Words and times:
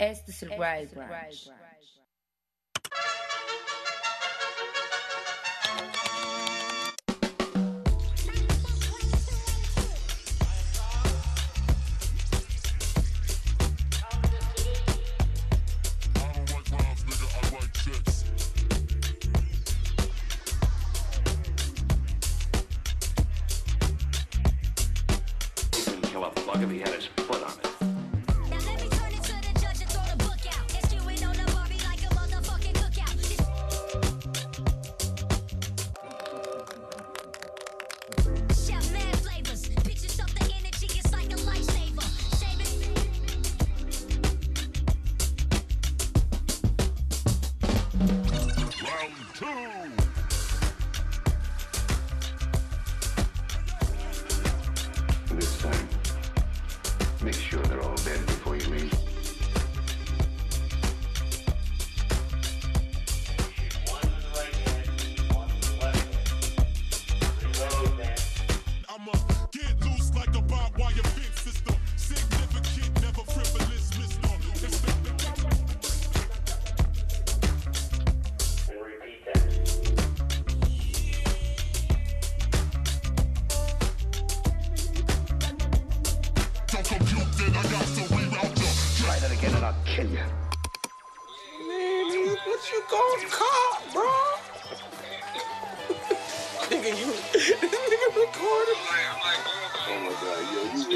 Este 0.00 0.32
survival. 0.32 0.88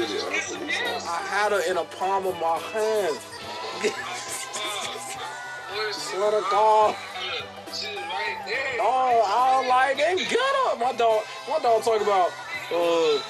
I 0.07 1.21
had 1.29 1.51
her 1.51 1.61
in 1.69 1.75
the 1.75 1.83
palm 1.83 2.27
of 2.27 2.35
my 2.35 2.59
hand. 2.73 3.17
Swear 5.91 6.31
to 6.31 6.41
God. 6.51 6.95
Oh, 8.79 9.23
I 9.25 9.59
was 9.59 9.69
like, 9.69 9.97
then 9.97 10.17
get 10.17 10.39
up. 10.67 10.79
My 10.79 10.93
dog, 10.93 11.23
my 11.49 11.59
dog 11.59 11.83
talk 11.83 12.01
about, 12.01 12.31
uh, 12.71 13.21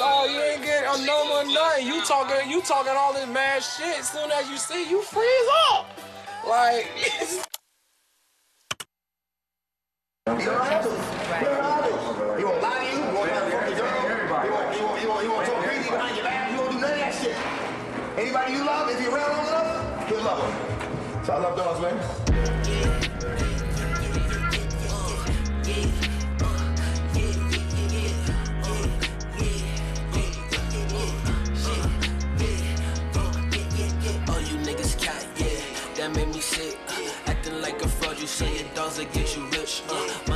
no, 0.00 0.26
you 0.26 0.40
ain't 0.40 0.62
getting 0.62 0.88
a 0.88 1.06
number 1.06 1.34
or 1.34 1.44
nothing. 1.44 1.86
You 1.86 2.02
talking, 2.04 2.50
you 2.50 2.62
talking 2.62 2.92
all 2.96 3.12
this 3.12 3.28
mad 3.28 3.62
shit. 3.62 4.04
Soon 4.04 4.30
as 4.30 4.48
you 4.50 4.56
see, 4.56 4.88
you 4.88 5.02
freeze 5.02 5.48
up. 5.70 5.86
Like. 6.48 6.88
Anybody 18.16 18.52
you 18.52 18.64
love, 18.64 18.90
if 18.90 19.00
you're 19.00 19.14
around 19.14 19.36
long 19.36 19.46
enough, 19.46 20.10
you'll 20.10 20.22
love 20.22 20.38
them. 20.42 21.24
So 21.24 21.32
I 21.32 21.38
love 21.38 21.56
dogs, 21.56 21.80
man. 21.80 21.96
Yeah, 37.00 37.12
acting 37.26 37.60
like 37.62 37.80
a 37.82 37.88
fraud, 37.88 38.18
you 38.18 38.26
say 38.26 38.52
your 38.58 38.68
dogs 38.74 38.98
will 38.98 39.06
get 39.06 39.36
you 39.36 39.46
rich. 39.46 39.82
Uh, 39.88 40.31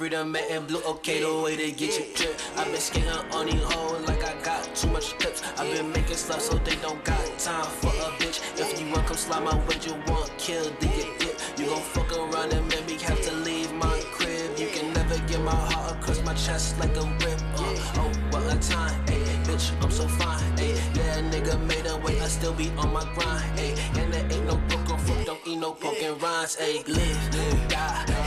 Freedom 0.00 0.34
and 0.34 0.66
blue, 0.66 0.80
okay, 0.84 1.20
the 1.20 1.42
way 1.42 1.56
to 1.56 1.70
get 1.72 1.92
you 1.98 2.06
drip. 2.14 2.40
I've 2.56 2.72
been 2.72 2.80
skating 2.80 3.10
on 3.10 3.44
these 3.44 3.62
hoes 3.62 4.00
like 4.08 4.24
I 4.24 4.32
got 4.42 4.74
too 4.74 4.88
much 4.88 5.12
clips. 5.18 5.42
I've 5.58 5.70
been 5.76 5.92
making 5.92 6.16
stuff 6.16 6.40
so 6.40 6.56
they 6.56 6.76
don't 6.76 7.04
got 7.04 7.20
time 7.38 7.66
for 7.66 7.88
a 7.88 8.08
bitch. 8.16 8.40
If 8.58 8.80
you 8.80 8.90
want, 8.90 9.06
come 9.06 9.18
slide 9.18 9.44
my 9.44 9.54
way, 9.66 9.76
you 9.82 9.92
want 10.08 10.32
kill, 10.38 10.64
do 10.80 10.88
you 10.88 11.04
dip? 11.18 11.38
You 11.58 11.66
gon' 11.66 11.82
fuck 11.82 12.10
around 12.16 12.50
and 12.54 12.66
make 12.68 12.86
me 12.86 12.96
have 13.02 13.20
to 13.20 13.34
leave 13.44 13.74
my 13.74 14.00
crib. 14.10 14.58
You 14.58 14.68
can 14.68 14.90
never 14.94 15.18
get 15.28 15.42
my 15.42 15.54
heart 15.54 15.98
across 15.98 16.24
my 16.24 16.32
chest 16.32 16.78
like 16.80 16.96
a 16.96 17.02
rip. 17.02 17.38
Uh, 17.56 18.00
oh, 18.00 18.10
what 18.30 18.56
a 18.56 18.58
time, 18.58 19.04
ayy, 19.04 19.44
bitch, 19.44 19.70
I'm 19.84 19.90
so 19.90 20.08
fine, 20.08 20.40
ayy. 20.56 20.80
Yeah, 20.96 21.20
nigga 21.30 21.60
made 21.66 21.84
a 21.84 21.98
way, 21.98 22.18
I 22.22 22.28
still 22.28 22.54
be 22.54 22.70
on 22.78 22.90
my 22.90 23.04
grind, 23.12 23.58
ayy. 23.58 23.76
And 24.00 24.10
there 24.14 24.24
ain't 24.32 24.46
no 24.46 24.56
broken 24.56 24.96
fruit, 24.96 25.26
don't 25.26 25.46
eat 25.46 25.58
no 25.58 25.74
broken 25.74 26.16
rhymes, 26.20 26.56
ayy. 26.56 26.88
Live, 26.88 27.68
die, 27.68 28.19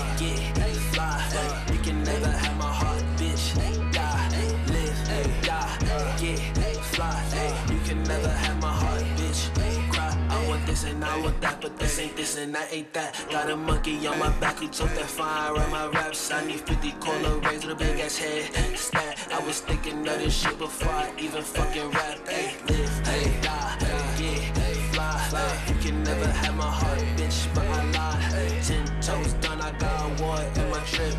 and 10.85 11.03
I 11.03 11.19
want 11.19 11.39
that, 11.41 11.61
but 11.61 11.77
this 11.77 11.99
ain't 11.99 12.15
this 12.15 12.37
and 12.37 12.53
that 12.55 12.73
ain't 12.73 12.91
that. 12.93 13.25
Got 13.29 13.49
a 13.49 13.55
monkey 13.55 14.05
on 14.07 14.19
my 14.19 14.29
back, 14.39 14.59
he 14.59 14.67
took 14.67 14.89
that 14.89 15.09
fire 15.09 15.55
on 15.55 15.71
my 15.71 15.87
raps. 15.87 16.31
I 16.31 16.45
need 16.45 16.61
50 16.61 16.91
corner 16.93 17.37
rings 17.39 17.65
with 17.65 17.75
a 17.75 17.75
big 17.75 17.99
ass 17.99 18.17
head. 18.17 18.77
Stat, 18.77 19.27
I 19.31 19.39
was 19.45 19.59
thinking 19.61 19.99
of 20.07 20.19
this 20.19 20.35
shit 20.35 20.57
before 20.57 20.91
I 20.91 21.11
even 21.17 21.41
fucking 21.41 21.89
rap. 21.91 22.27
Hey, 22.27 22.55
live, 22.67 23.07
hey, 23.07 23.41
die, 23.41 23.77
get, 24.17 24.63
fly. 24.93 25.65
You 25.67 25.75
can 25.75 26.03
never 26.03 26.27
have 26.27 26.55
my 26.55 26.71
heart, 26.79 26.99
bitch, 27.17 27.39
but 27.55 27.65
I 27.65 27.83
lie. 27.91 28.59
Ten 28.67 28.85
toes 29.01 29.33
done, 29.43 29.61
I 29.61 29.71
got 29.77 29.97
a 30.05 30.23
war 30.23 30.39
in 30.59 30.69
my 30.69 30.79
trip. 30.93 31.15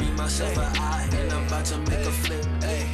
Me, 0.00 0.10
myself, 0.12 0.56
and 0.58 0.76
I, 0.78 1.08
and 1.18 1.32
I'm 1.32 1.46
about 1.46 1.64
to 1.66 1.78
make 1.78 2.06
a 2.12 2.14
flip. 2.22 2.44
Hey, 2.62 2.93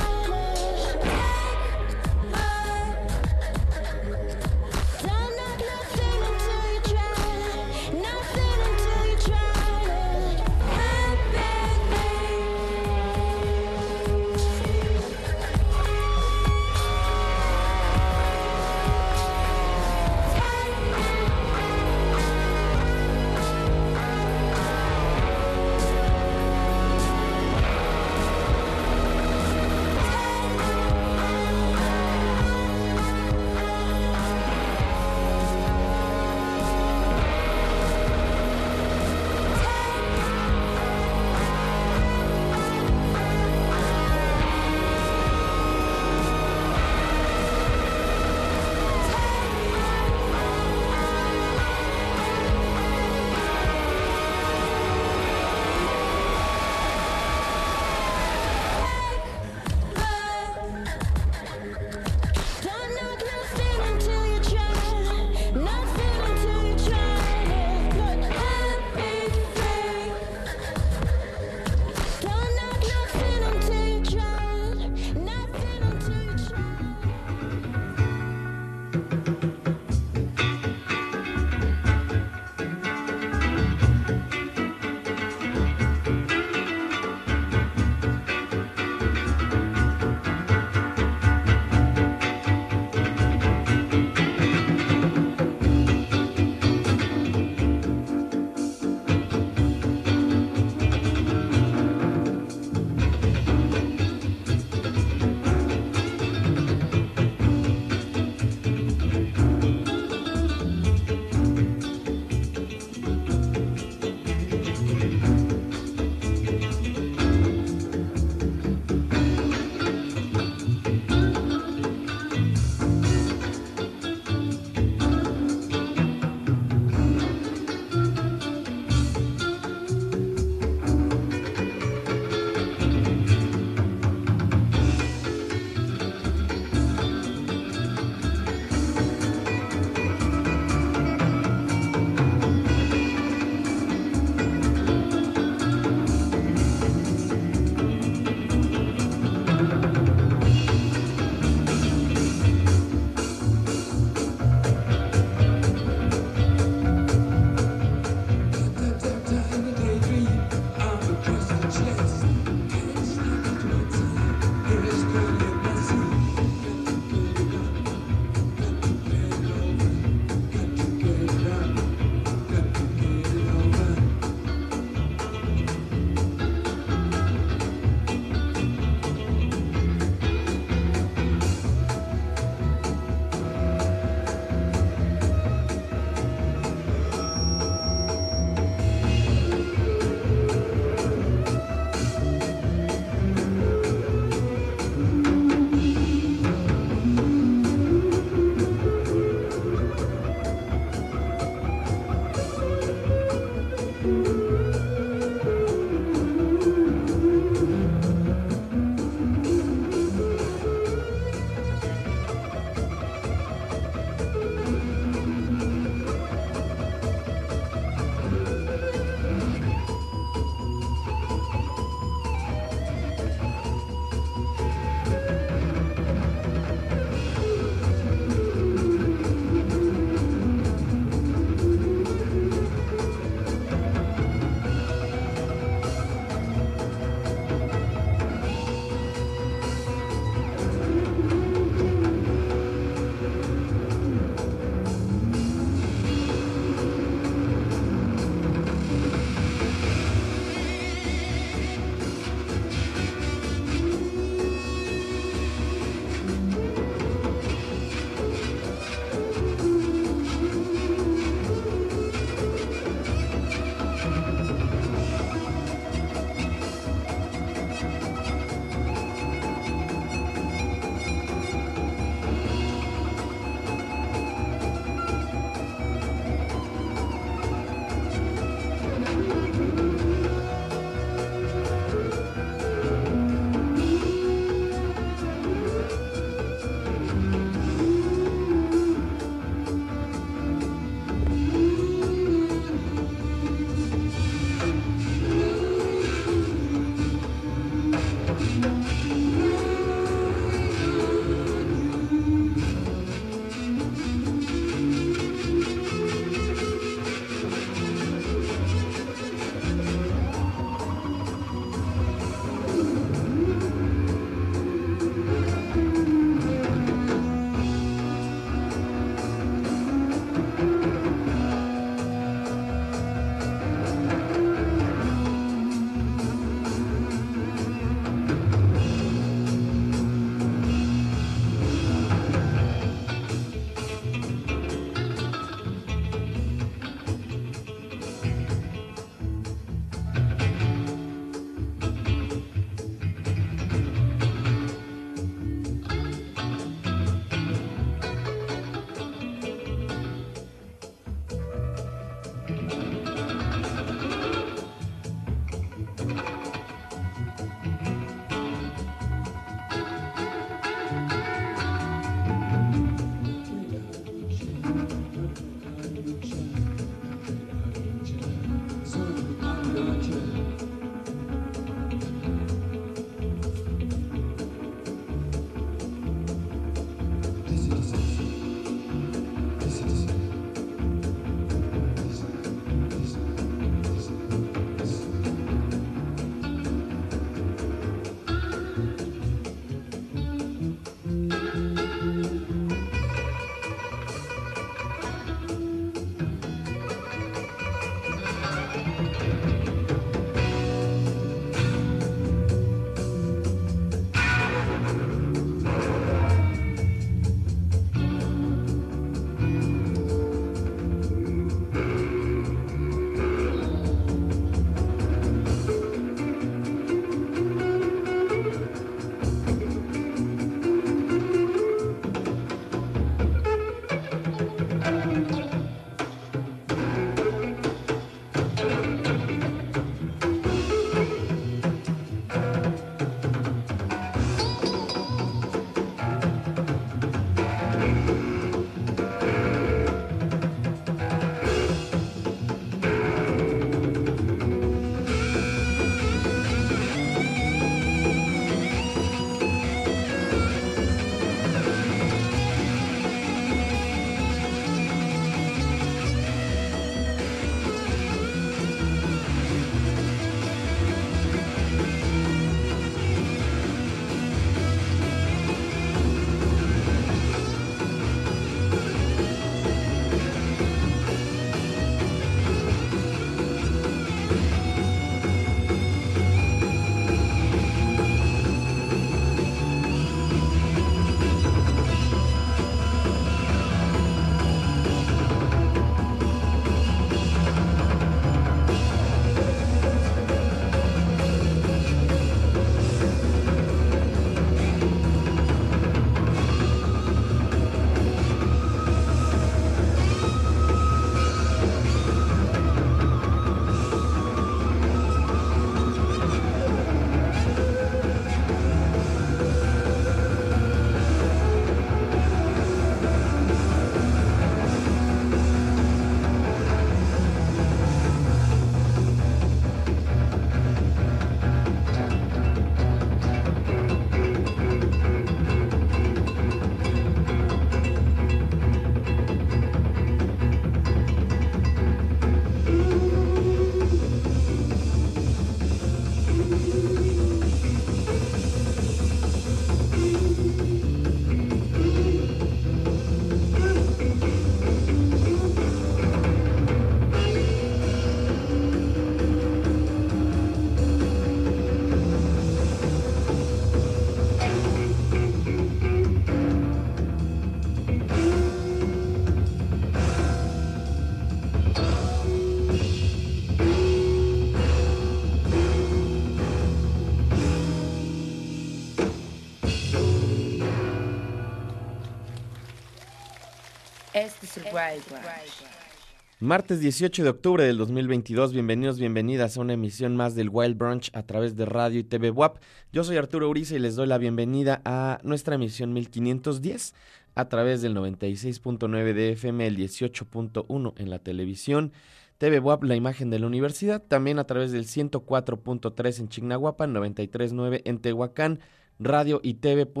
Martes 576.40 576.80
18 576.80 577.22
de 577.22 577.28
octubre 577.28 577.64
del 577.64 577.78
2022, 577.78 578.52
bienvenidos, 578.52 578.98
bienvenidas 578.98 579.56
a 579.56 579.60
una 579.60 579.74
emisión 579.74 580.16
más 580.16 580.34
del 580.34 580.48
Wild 580.48 580.76
Brunch 580.76 581.10
a 581.14 581.22
través 581.24 581.56
de 581.56 581.66
radio 581.66 582.00
y 582.00 582.04
TV 582.04 582.30
WAP. 582.30 582.58
Yo 582.92 583.04
soy 583.04 583.16
Arturo 583.16 583.48
Uriza 583.48 583.76
y 583.76 583.78
les 583.78 583.94
doy 583.96 584.06
la 584.08 584.18
bienvenida 584.18 584.82
a 584.84 585.20
nuestra 585.22 585.54
emisión 585.54 585.92
1510 585.92 586.94
a 587.34 587.48
través 587.48 587.82
del 587.82 587.94
96.9 587.94 589.12
de 589.12 589.32
FM, 589.32 589.66
el 589.66 589.76
18.1 589.76 590.94
en 590.96 591.10
la 591.10 591.18
televisión, 591.18 591.92
TV 592.38 592.58
WAP, 592.58 592.82
la 592.84 592.96
imagen 592.96 593.30
de 593.30 593.38
la 593.38 593.46
universidad, 593.46 594.02
también 594.02 594.38
a 594.38 594.44
través 594.44 594.72
del 594.72 594.86
104.3 594.86 596.18
en 596.18 596.28
Chignahuapan, 596.28 596.92
93.9 596.94 597.82
en 597.84 597.98
Tehuacán, 597.98 598.58
radio 598.98 599.40
y 599.44 599.54
tv.wap.mx 599.54 600.00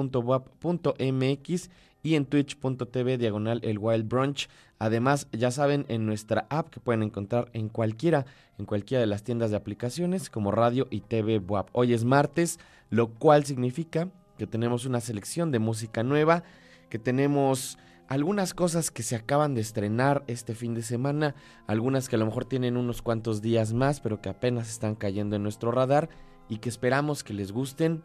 y 2.02 2.16
en 2.16 2.26
twitch.tv 2.26 3.18
diagonal 3.18 3.60
el 3.62 3.78
Wild 3.78 4.08
Brunch. 4.08 4.48
Además, 4.78 5.28
ya 5.32 5.50
saben, 5.50 5.86
en 5.88 6.06
nuestra 6.06 6.46
app 6.50 6.70
que 6.70 6.80
pueden 6.80 7.02
encontrar 7.02 7.50
en 7.52 7.68
cualquiera, 7.68 8.26
en 8.58 8.66
cualquiera 8.66 9.00
de 9.00 9.06
las 9.06 9.22
tiendas 9.22 9.50
de 9.50 9.56
aplicaciones 9.56 10.28
como 10.28 10.50
radio 10.50 10.88
y 10.90 11.00
TV 11.00 11.38
WAP. 11.38 11.68
Hoy 11.72 11.94
es 11.94 12.04
martes, 12.04 12.58
lo 12.90 13.08
cual 13.14 13.44
significa 13.44 14.08
que 14.36 14.46
tenemos 14.46 14.86
una 14.86 15.00
selección 15.00 15.52
de 15.52 15.60
música 15.60 16.02
nueva, 16.02 16.42
que 16.90 16.98
tenemos 16.98 17.78
algunas 18.08 18.52
cosas 18.52 18.90
que 18.90 19.02
se 19.02 19.16
acaban 19.16 19.54
de 19.54 19.60
estrenar 19.60 20.24
este 20.26 20.54
fin 20.54 20.74
de 20.74 20.82
semana, 20.82 21.34
algunas 21.66 22.08
que 22.08 22.16
a 22.16 22.18
lo 22.18 22.26
mejor 22.26 22.44
tienen 22.44 22.76
unos 22.76 23.00
cuantos 23.00 23.40
días 23.40 23.72
más, 23.72 24.00
pero 24.00 24.20
que 24.20 24.28
apenas 24.28 24.68
están 24.68 24.96
cayendo 24.96 25.36
en 25.36 25.42
nuestro 25.42 25.70
radar 25.70 26.10
y 26.48 26.58
que 26.58 26.68
esperamos 26.68 27.24
que 27.24 27.32
les 27.32 27.52
gusten, 27.52 28.02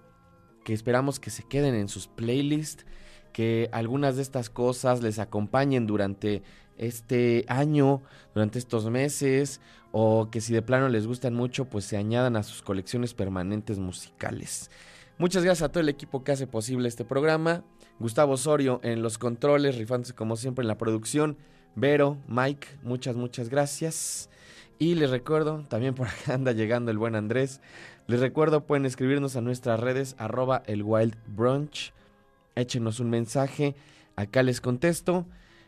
que 0.63 0.73
esperamos 0.73 1.19
que 1.19 1.29
se 1.29 1.43
queden 1.43 1.75
en 1.75 1.89
sus 1.89 2.07
playlists, 2.07 2.86
que 3.38 3.69
algunas 3.71 4.15
de 4.15 4.23
estas 4.23 4.50
cosas 4.50 5.04
les 5.04 5.19
acompañen 5.19 5.86
durante 5.86 6.41
este 6.80 7.45
año, 7.47 8.02
durante 8.34 8.58
estos 8.58 8.89
meses, 8.89 9.62
o 9.91 10.32
que 10.32 10.41
si 10.41 10.54
de 10.54 10.63
plano 10.63 10.89
les 10.89 11.06
gustan 11.06 11.36
mucho, 11.36 11.65
pues 11.65 11.86
se 11.86 11.97
añadan 11.97 12.36
a 12.36 12.41
sus 12.41 12.63
colecciones 12.63 13.13
permanentes 13.13 13.78
musicales. 13.78 14.71
Muchas 15.19 15.43
gracias 15.43 15.69
a 15.69 15.71
todo 15.71 15.82
el 15.82 15.89
equipo 15.89 16.23
que 16.23 16.32
hace 16.32 16.47
posible 16.47 16.88
este 16.88 17.06
programa. 17.06 17.63
Gustavo 18.00 18.34
Osorio 18.34 18.80
en 18.82 19.04
los 19.04 19.19
controles, 19.19 19.78
rifándose 19.78 20.15
como 20.15 20.36
siempre 20.36 20.63
en 20.63 20.69
la 20.69 20.80
producción. 20.80 21.38
Vero, 21.76 22.17
Mike, 22.28 22.67
muchas, 22.82 23.15
muchas 23.15 23.50
gracias. 23.50 24.32
Y 24.80 24.95
les 24.95 25.12
recuerdo, 25.12 25.63
también 25.69 25.93
por 25.93 26.08
acá 26.08 26.34
anda 26.34 26.54
llegando 26.54 26.89
el 26.89 26.97
buen 26.97 27.13
Andrés. 27.13 27.62
Les 28.08 28.19
recuerdo, 28.19 28.65
pueden 28.65 28.88
escribirnos 28.88 29.36
a 29.36 29.41
nuestras 29.41 29.80
redes, 29.80 30.15
arroba 30.17 30.63
el 30.65 30.82
Wild 30.82 31.15
Brunch. 31.28 31.93
Échenos 32.58 33.00
un 33.00 33.10
mensaje, 33.10 33.76
acá 34.15 34.43
les 34.43 34.62
contesto. 34.62 35.26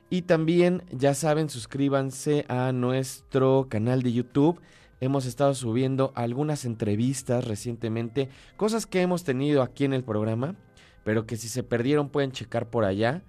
Y 0.09 0.23
también, 0.23 0.83
ya 0.91 1.13
saben, 1.13 1.49
suscríbanse 1.49 2.45
a 2.47 2.71
nuestro 2.71 3.67
canal 3.69 4.01
de 4.01 4.11
YouTube. 4.11 4.59
Hemos 5.01 5.25
estado 5.25 5.53
subiendo 5.53 6.11
algunas 6.15 6.65
entrevistas 6.65 7.45
recientemente, 7.45 8.27
cosas 8.57 8.85
que 8.85 9.01
hemos 9.01 9.23
tenido 9.23 9.61
aquí 9.61 9.85
en 9.85 9.93
el 9.93 10.03
programa, 10.03 10.55
pero 11.03 11.25
que 11.25 11.37
si 11.37 11.47
se 11.47 11.63
perdieron 11.63 12.09
pueden 12.09 12.31
checar 12.31 12.69
por 12.69 12.83
allá. 12.83 13.23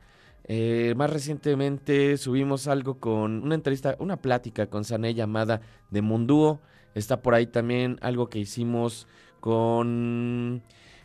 Eh, 0.44 0.94
más 0.96 1.11
recientemente 1.11 2.16
subimos 2.16 2.66
algo 2.66 2.99
con 2.99 3.44
una 3.44 3.55
entrevista, 3.55 3.94
una 4.01 4.16
plática 4.16 4.66
con 4.66 4.85
Sané 4.85 5.14
llamada 5.14 5.61
de 5.90 6.03
Mundúo. 6.03 6.61
Está 6.94 7.23
por 7.23 7.35
ahí 7.35 7.46
también 7.46 7.99
algo 8.01 8.29
que 8.29 8.38
hicimos 8.38 9.07
con... 9.38 10.62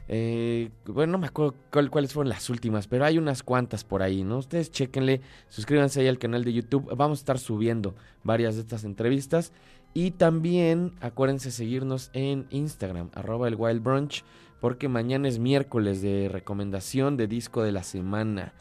eh, 0.08 0.70
bueno, 0.86 1.14
no 1.14 1.18
me 1.18 1.28
acuerdo 1.28 1.56
cuál- 1.72 1.90
cuáles 1.90 2.14
fueron 2.14 2.30
las 2.30 2.50
últimas, 2.50 2.88
pero 2.88 3.06
hay 3.06 3.18
unas 3.18 3.42
cuantas 3.44 3.84
por 3.84 4.04
ahí, 4.04 4.24
¿no? 4.24 4.38
Ustedes 4.38 4.72
chequenle, 4.72 5.22
suscríbanse 5.50 6.02
ahí 6.02 6.08
al 6.08 6.20
canal 6.20 6.44
de 6.44 6.54
YouTube. 6.54 6.94
Vamos 6.96 7.20
a 7.20 7.22
estar 7.22 7.40
subiendo 7.40 7.96
varias 8.24 8.56
de 8.56 8.62
estas 8.62 8.84
entrevistas. 8.84 9.52
Y 9.94 10.12
también 10.12 10.94
acuérdense 11.00 11.52
seguirnos 11.52 12.10
en 12.14 12.48
Instagram, 12.50 13.10
arroba 13.14 13.48
el 13.48 13.56
Wild 13.56 13.82
Brunch, 13.82 14.26
porque 14.60 14.90
mañana 14.90 15.28
es 15.30 15.40
miércoles 15.40 16.02
de 16.02 16.28
recomendación 16.30 17.16
de 17.16 17.28
disco 17.28 17.64
de 17.64 17.72
la 17.72 17.84
semana. 17.84 18.54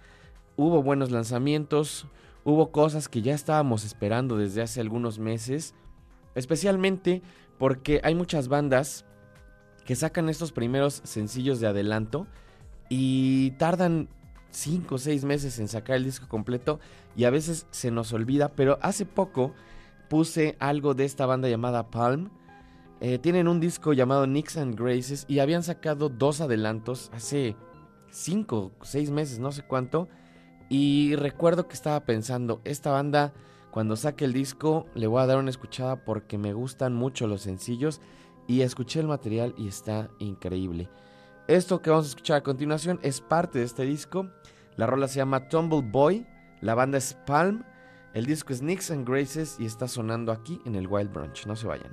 Hubo 0.56 0.82
buenos 0.82 1.10
lanzamientos, 1.10 2.06
hubo 2.44 2.70
cosas 2.70 3.08
que 3.08 3.20
ya 3.20 3.34
estábamos 3.34 3.84
esperando 3.84 4.36
desde 4.36 4.62
hace 4.62 4.80
algunos 4.80 5.18
meses, 5.18 5.74
especialmente 6.36 7.22
porque 7.58 8.00
hay 8.04 8.14
muchas 8.14 8.46
bandas 8.46 9.04
que 9.84 9.96
sacan 9.96 10.28
estos 10.28 10.52
primeros 10.52 11.00
sencillos 11.04 11.60
de 11.60 11.66
adelanto 11.66 12.26
y 12.88 13.52
tardan 13.52 14.08
5 14.50 14.94
o 14.94 14.98
6 14.98 15.24
meses 15.24 15.58
en 15.58 15.68
sacar 15.68 15.96
el 15.96 16.04
disco 16.04 16.28
completo 16.28 16.80
y 17.16 17.24
a 17.24 17.30
veces 17.30 17.66
se 17.70 17.90
nos 17.90 18.12
olvida, 18.12 18.50
pero 18.50 18.78
hace 18.82 19.04
poco 19.04 19.52
puse 20.08 20.56
algo 20.58 20.94
de 20.94 21.04
esta 21.04 21.26
banda 21.26 21.48
llamada 21.48 21.90
Palm. 21.90 22.30
Eh, 23.00 23.18
tienen 23.18 23.48
un 23.48 23.60
disco 23.60 23.92
llamado 23.92 24.26
Nicks 24.26 24.56
and 24.56 24.78
Graces 24.78 25.24
y 25.28 25.40
habían 25.40 25.62
sacado 25.62 26.08
dos 26.08 26.40
adelantos 26.40 27.10
hace 27.12 27.56
5 28.10 28.72
o 28.78 28.84
6 28.84 29.10
meses, 29.10 29.38
no 29.38 29.52
sé 29.52 29.62
cuánto. 29.62 30.08
Y 30.68 31.14
recuerdo 31.16 31.68
que 31.68 31.74
estaba 31.74 32.00
pensando, 32.04 32.60
esta 32.64 32.90
banda 32.90 33.32
cuando 33.70 33.96
saque 33.96 34.24
el 34.24 34.32
disco 34.32 34.86
le 34.94 35.08
voy 35.08 35.20
a 35.20 35.26
dar 35.26 35.38
una 35.38 35.50
escuchada 35.50 36.04
porque 36.04 36.38
me 36.38 36.52
gustan 36.52 36.94
mucho 36.94 37.26
los 37.26 37.42
sencillos 37.42 38.00
y 38.46 38.62
escuché 38.62 39.00
el 39.00 39.06
material 39.06 39.54
y 39.56 39.68
está 39.68 40.10
increíble. 40.18 40.88
Esto 41.46 41.82
que 41.82 41.90
vamos 41.90 42.06
a 42.06 42.08
escuchar 42.08 42.38
a 42.38 42.42
continuación 42.42 42.98
es 43.02 43.20
parte 43.20 43.58
de 43.58 43.64
este 43.64 43.84
disco. 43.84 44.30
La 44.76 44.86
rola 44.86 45.08
se 45.08 45.16
llama 45.16 45.48
Tumble 45.48 45.82
Boy, 45.82 46.26
la 46.60 46.74
banda 46.74 46.98
es 46.98 47.14
Palm, 47.26 47.64
el 48.14 48.26
disco 48.26 48.52
es 48.52 48.62
Nicks 48.62 48.90
and 48.90 49.08
Graces 49.08 49.56
y 49.58 49.66
está 49.66 49.88
sonando 49.88 50.32
aquí 50.32 50.60
en 50.64 50.74
el 50.74 50.86
Wild 50.86 51.12
Brunch. 51.12 51.46
No 51.46 51.56
se 51.56 51.66
vayan. 51.66 51.92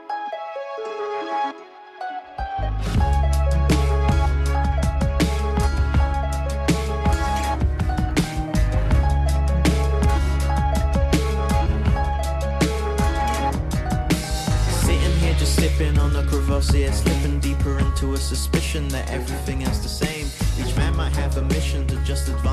that 18.71 19.09
everything 19.11 19.63
is 19.63 19.81
the 19.83 19.89
same. 19.89 20.27
Each 20.57 20.73
man 20.77 20.95
might 20.95 21.13
have 21.17 21.35
a 21.35 21.41
mission 21.41 21.85
to 21.87 21.95
just 22.05 22.29
advance 22.29 22.50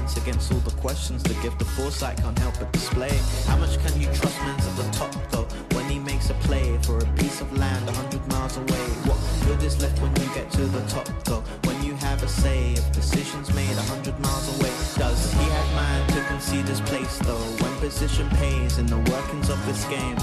defense 0.00 0.16
against 0.16 0.52
all 0.52 0.58
the 0.60 0.80
questions 0.80 1.22
that 1.22 1.40
give 1.42 1.56
the 1.58 1.64
foresight 1.64 2.16
can't 2.18 2.38
help 2.38 2.58
but 2.58 2.72
display. 2.72 3.10
How 3.46 3.56
much 3.56 3.78
can 3.84 4.00
you 4.00 4.06
trust 4.06 4.38
man's 4.40 4.66
at 4.66 4.76
the 4.76 4.88
top 4.92 5.14
though? 5.30 5.48
When 5.76 5.88
he 5.88 5.98
makes 5.98 6.30
a 6.30 6.34
play 6.34 6.78
for 6.82 6.98
a 6.98 7.06
piece 7.16 7.40
of 7.40 7.52
land 7.58 7.88
a 7.88 7.92
hundred 7.92 8.26
miles 8.28 8.56
away, 8.56 8.86
what 9.08 9.18
good 9.46 9.62
is 9.62 9.80
left 9.80 10.00
when 10.00 10.10
you 10.16 10.28
get 10.34 10.50
to 10.52 10.62
the 10.66 10.80
top 10.88 11.08
though? 11.24 11.42
When 11.64 11.82
you 11.84 11.94
have 11.96 12.22
a 12.22 12.28
say 12.28 12.74
of 12.74 12.92
decisions 12.92 13.52
made 13.54 13.76
a 13.76 13.86
hundred 13.92 14.18
miles 14.20 14.46
away, 14.56 14.72
does 14.96 15.32
he 15.32 15.44
have 15.56 15.74
mind 15.74 16.08
to 16.14 16.20
concede 16.28 16.66
his 16.66 16.80
place 16.80 17.18
though? 17.18 17.46
When 17.60 17.72
position 17.80 18.28
pays 18.30 18.78
in 18.78 18.86
the 18.86 19.00
workings 19.10 19.50
of 19.50 19.58
this 19.66 19.84
game. 19.86 20.16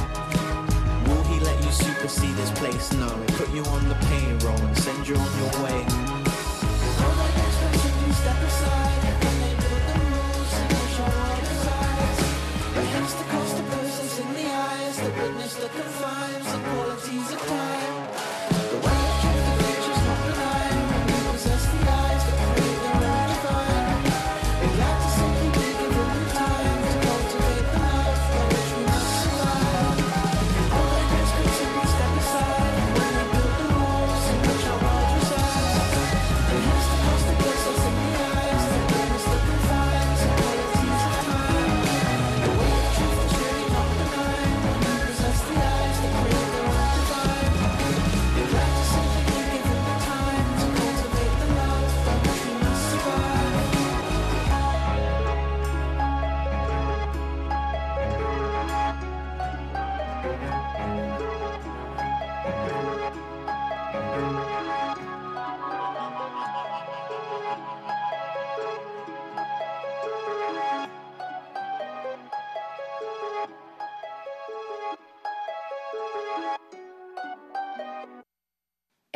Will 1.07 1.23
he 1.31 1.39
let 1.39 1.57
you 1.63 1.71
supersede 1.71 2.35
his 2.35 2.51
place? 2.51 2.91
No, 2.93 3.09
put 3.39 3.49
you 3.53 3.63
on 3.65 3.87
the 3.87 3.97
payroll 4.09 4.59
and 4.67 4.77
send 4.77 5.07
you 5.07 5.15
on 5.15 5.31
your 5.39 5.63
way. 5.63 6.07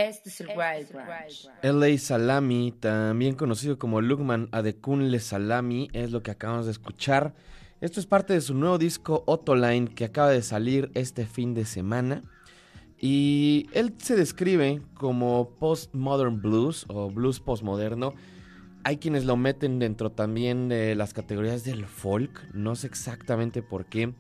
Este 0.02 0.30
es 0.30 0.42
el 0.42 0.48
Wild 0.48 0.92
Branch. 0.92 1.50
LA 1.62 1.98
Salami, 2.00 2.72
también 2.72 3.36
conocido 3.36 3.78
como 3.78 4.02
Lukman 4.02 4.50
Adekunle 4.52 5.20
Salami, 5.20 5.90
es 5.94 6.12
lo 6.12 6.24
que 6.24 6.32
acabamos 6.32 6.66
de 6.66 6.72
escuchar. 6.72 7.36
Esto 7.82 8.00
es 8.00 8.08
parte 8.08 8.34
de 8.34 8.42
su 8.42 8.56
nuevo 8.56 8.80
disco 8.80 9.24
Autoline 9.28 9.88
que 9.88 10.06
acaba 10.06 10.32
de 10.32 10.42
salir 10.42 10.90
este 10.96 11.28
fin 11.28 11.54
de 11.54 11.66
semana. 11.66 12.24
Y 12.98 13.68
él 13.74 13.94
se 14.00 14.16
describe 14.16 14.82
como 14.96 15.52
postmodern 15.60 16.42
blues 16.42 16.86
o 16.88 17.12
blues 17.12 17.40
postmoderno. 17.40 18.16
Hay 18.84 18.98
quienes 18.98 19.26
lo 19.26 19.38
meten 19.38 19.78
dentro 19.78 20.12
también 20.12 20.68
de 20.68 20.96
las 20.96 21.14
categorías 21.14 21.64
del 21.64 21.86
folk, 21.86 22.42
no 22.56 22.76
sé 22.76 22.88
exactamente 22.88 23.62
por 23.62 23.86
qué. 23.86 24.16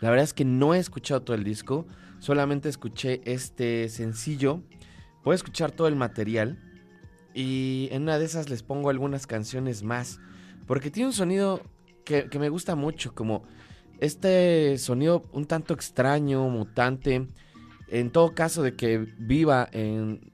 La 0.00 0.10
verdad 0.10 0.24
es 0.24 0.34
que 0.34 0.44
no 0.44 0.74
he 0.74 0.78
escuchado 0.78 1.22
todo 1.22 1.36
el 1.36 1.44
disco, 1.44 1.86
solamente 2.18 2.68
escuché 2.68 3.22
este 3.24 3.88
sencillo. 3.88 4.62
A 5.24 5.34
escuchar 5.34 5.70
todo 5.70 5.88
el 5.88 5.96
material 5.96 6.58
y 7.34 7.88
en 7.92 8.02
una 8.02 8.18
de 8.18 8.24
esas 8.24 8.50
les 8.50 8.62
pongo 8.62 8.90
algunas 8.90 9.26
canciones 9.26 9.82
más, 9.82 10.20
porque 10.66 10.90
tiene 10.90 11.08
un 11.08 11.12
sonido 11.12 11.62
que, 12.04 12.28
que 12.28 12.38
me 12.38 12.48
gusta 12.48 12.74
mucho, 12.74 13.14
como 13.14 13.44
este 14.00 14.78
sonido 14.78 15.22
un 15.32 15.44
tanto 15.46 15.74
extraño, 15.74 16.48
mutante, 16.48 17.28
en 17.88 18.10
todo 18.10 18.34
caso 18.34 18.62
de 18.62 18.74
que 18.74 18.98
viva 18.98 19.68
en, 19.72 20.32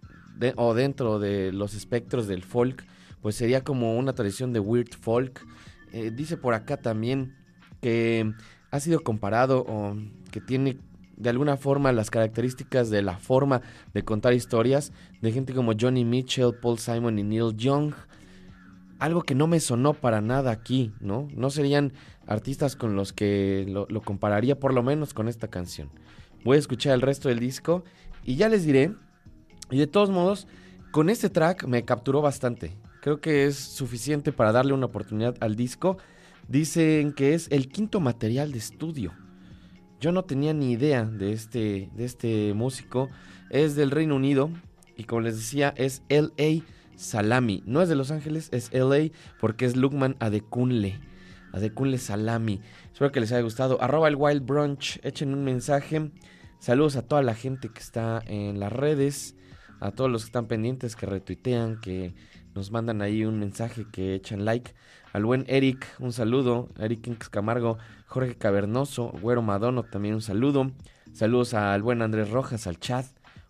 o 0.57 0.75
dentro 0.75 1.19
de 1.19 1.53
los 1.53 1.75
espectros 1.75 2.27
del 2.27 2.45
folk, 2.45 2.87
pues 3.21 3.35
sería 3.35 3.65
como 3.65 3.99
una 3.99 4.15
tradición 4.15 4.53
de 4.53 4.61
weird 4.61 4.95
folk. 4.99 5.45
Eh, 5.93 6.11
dice 6.15 6.37
por 6.37 6.55
acá 6.55 6.77
también 6.77 7.37
que 7.81 8.33
ha 8.71 8.81
sido 8.81 9.01
comparado 9.01 9.65
o 9.69 9.97
que 10.31 10.41
tiene 10.41 10.79
de 11.19 11.31
alguna 11.31 11.57
forma 11.57 11.93
las 11.93 12.11
características 12.11 12.91
de 12.91 13.03
la 13.03 13.19
forma 13.19 13.61
de 13.93 14.05
contar 14.05 14.35
historias 14.35 14.93
de 15.21 15.33
gente 15.33 15.53
como 15.53 15.73
Johnny 15.79 16.05
Mitchell, 16.05 16.55
Paul 16.55 16.79
Simon 16.79 17.19
y 17.19 17.25
Neil 17.25 17.57
Young. 17.57 17.93
Algo 19.01 19.23
que 19.23 19.35
no 19.35 19.47
me 19.47 19.61
sonó 19.61 19.95
para 19.95 20.21
nada 20.21 20.53
aquí, 20.53 20.93
¿no? 21.01 21.29
No 21.35 21.51
serían 21.51 21.93
artistas 22.27 22.77
con 22.77 22.95
los 22.95 23.13
que 23.13 23.67
lo, 23.69 23.87
compararía 24.03 24.59
por 24.59 24.73
lo 24.73 24.83
menos 24.83 25.13
con 25.13 25.29
esta 25.29 25.49
canción. 25.49 25.91
Voy 26.45 26.57
a 26.57 26.61
escuchar 26.61 26.95
el 26.95 27.03
resto 27.03 27.29
del 27.29 27.41
disco 27.41 27.85
y 28.25 28.37
ya 28.37 28.49
les 28.49 28.65
diré. 28.65 28.95
Y 29.71 29.79
de 29.79 29.87
todos 29.87 30.11
modos, 30.11 30.47
con 30.93 31.11
este 31.11 31.31
track 31.31 31.67
me 31.67 31.85
capturó 31.85 32.23
bastante. 32.23 32.77
Creo 33.03 33.21
que 33.21 33.47
es 33.47 33.57
suficiente 33.57 34.33
para 34.33 34.53
darle 34.53 34.73
una 34.73 34.87
oportunidad 34.87 35.37
al 35.41 35.57
disco. 35.57 35.99
Dicen 36.47 37.13
que 37.13 37.35
es 37.35 37.49
el 37.51 37.69
quinto 37.69 38.01
material 38.01 38.53
de 38.53 38.59
estudio. 38.59 39.13
Yo 40.01 40.13
no 40.13 40.25
tenía 40.25 40.55
ni 40.55 40.71
idea 40.73 41.05
de 41.05 41.33
este, 41.33 41.91
de 41.95 42.05
este 42.05 42.55
músico. 42.55 43.09
Es 43.51 43.75
del 43.75 43.91
Reino 43.91 44.15
Unido 44.15 44.51
y 44.97 45.05
como 45.05 45.23
les 45.23 45.37
decía 45.37 45.75
es 45.77 46.03
LA 46.09 46.65
Salami. 46.97 47.63
No 47.67 47.83
es 47.83 47.89
de 47.89 47.97
Los 47.97 48.13
Ángeles, 48.13 48.49
es 48.53 48.73
LA 48.73 49.11
porque 49.41 49.65
es 49.65 49.77
Lukman 49.77 50.17
Adekunle. 50.21 51.01
Adekunle 51.53 51.99
Salami. 51.99 52.61
Espero 52.93 53.11
que 53.11 53.21
les 53.21 53.33
haya 53.33 53.43
gustado. 53.43 53.83
Arroba 53.83 54.07
el 54.09 54.17
Wild 54.17 54.47
Brunch. 54.47 55.01
Echen 55.03 55.35
un 55.35 55.45
mensaje. 55.45 56.13
Saludos 56.61 56.97
a 56.97 57.03
toda 57.03 57.23
la 57.23 57.35
gente 57.35 57.69
que 57.69 57.81
está 57.81 58.23
en 58.27 58.61
las 58.61 58.73
redes. 58.73 59.35
A 59.81 59.93
todos 59.93 60.11
los 60.11 60.23
que 60.23 60.27
están 60.27 60.47
pendientes, 60.47 60.97
que 60.97 61.07
retuitean, 61.07 61.81
que 61.81 62.15
nos 62.55 62.73
mandan 62.73 63.03
ahí 63.03 63.25
un 63.25 63.39
mensaje 63.39 63.87
que 63.91 64.15
echan 64.15 64.45
like. 64.45 64.75
Al 65.13 65.25
buen 65.25 65.45
Eric, 65.49 65.87
un 66.01 66.13
saludo. 66.13 66.69
Eric 66.79 67.07
Inks 67.07 67.29
Camargo, 67.29 67.79
Jorge 68.09 68.37
Cavernoso, 68.37 69.13
Güero 69.21 69.43
Madono, 69.43 69.83
también 69.83 70.15
un 70.15 70.23
saludo. 70.23 70.73
Saludos 71.13 71.53
al 71.53 71.83
buen 71.83 72.01
Andrés 72.01 72.31
Rojas, 72.31 72.67
al 72.67 72.81
chat, 72.81 73.07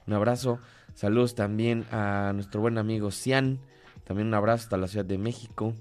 un 0.06 0.14
abrazo. 0.14 0.58
Saludos 0.94 1.36
también 1.36 1.86
a 1.92 2.32
nuestro 2.34 2.60
buen 2.60 2.76
amigo 2.76 3.12
Cian, 3.12 3.60
también 4.02 4.26
un 4.26 4.34
abrazo 4.34 4.64
hasta 4.64 4.76
la 4.76 4.88
Ciudad 4.88 5.04
de 5.04 5.16
México. 5.16 5.74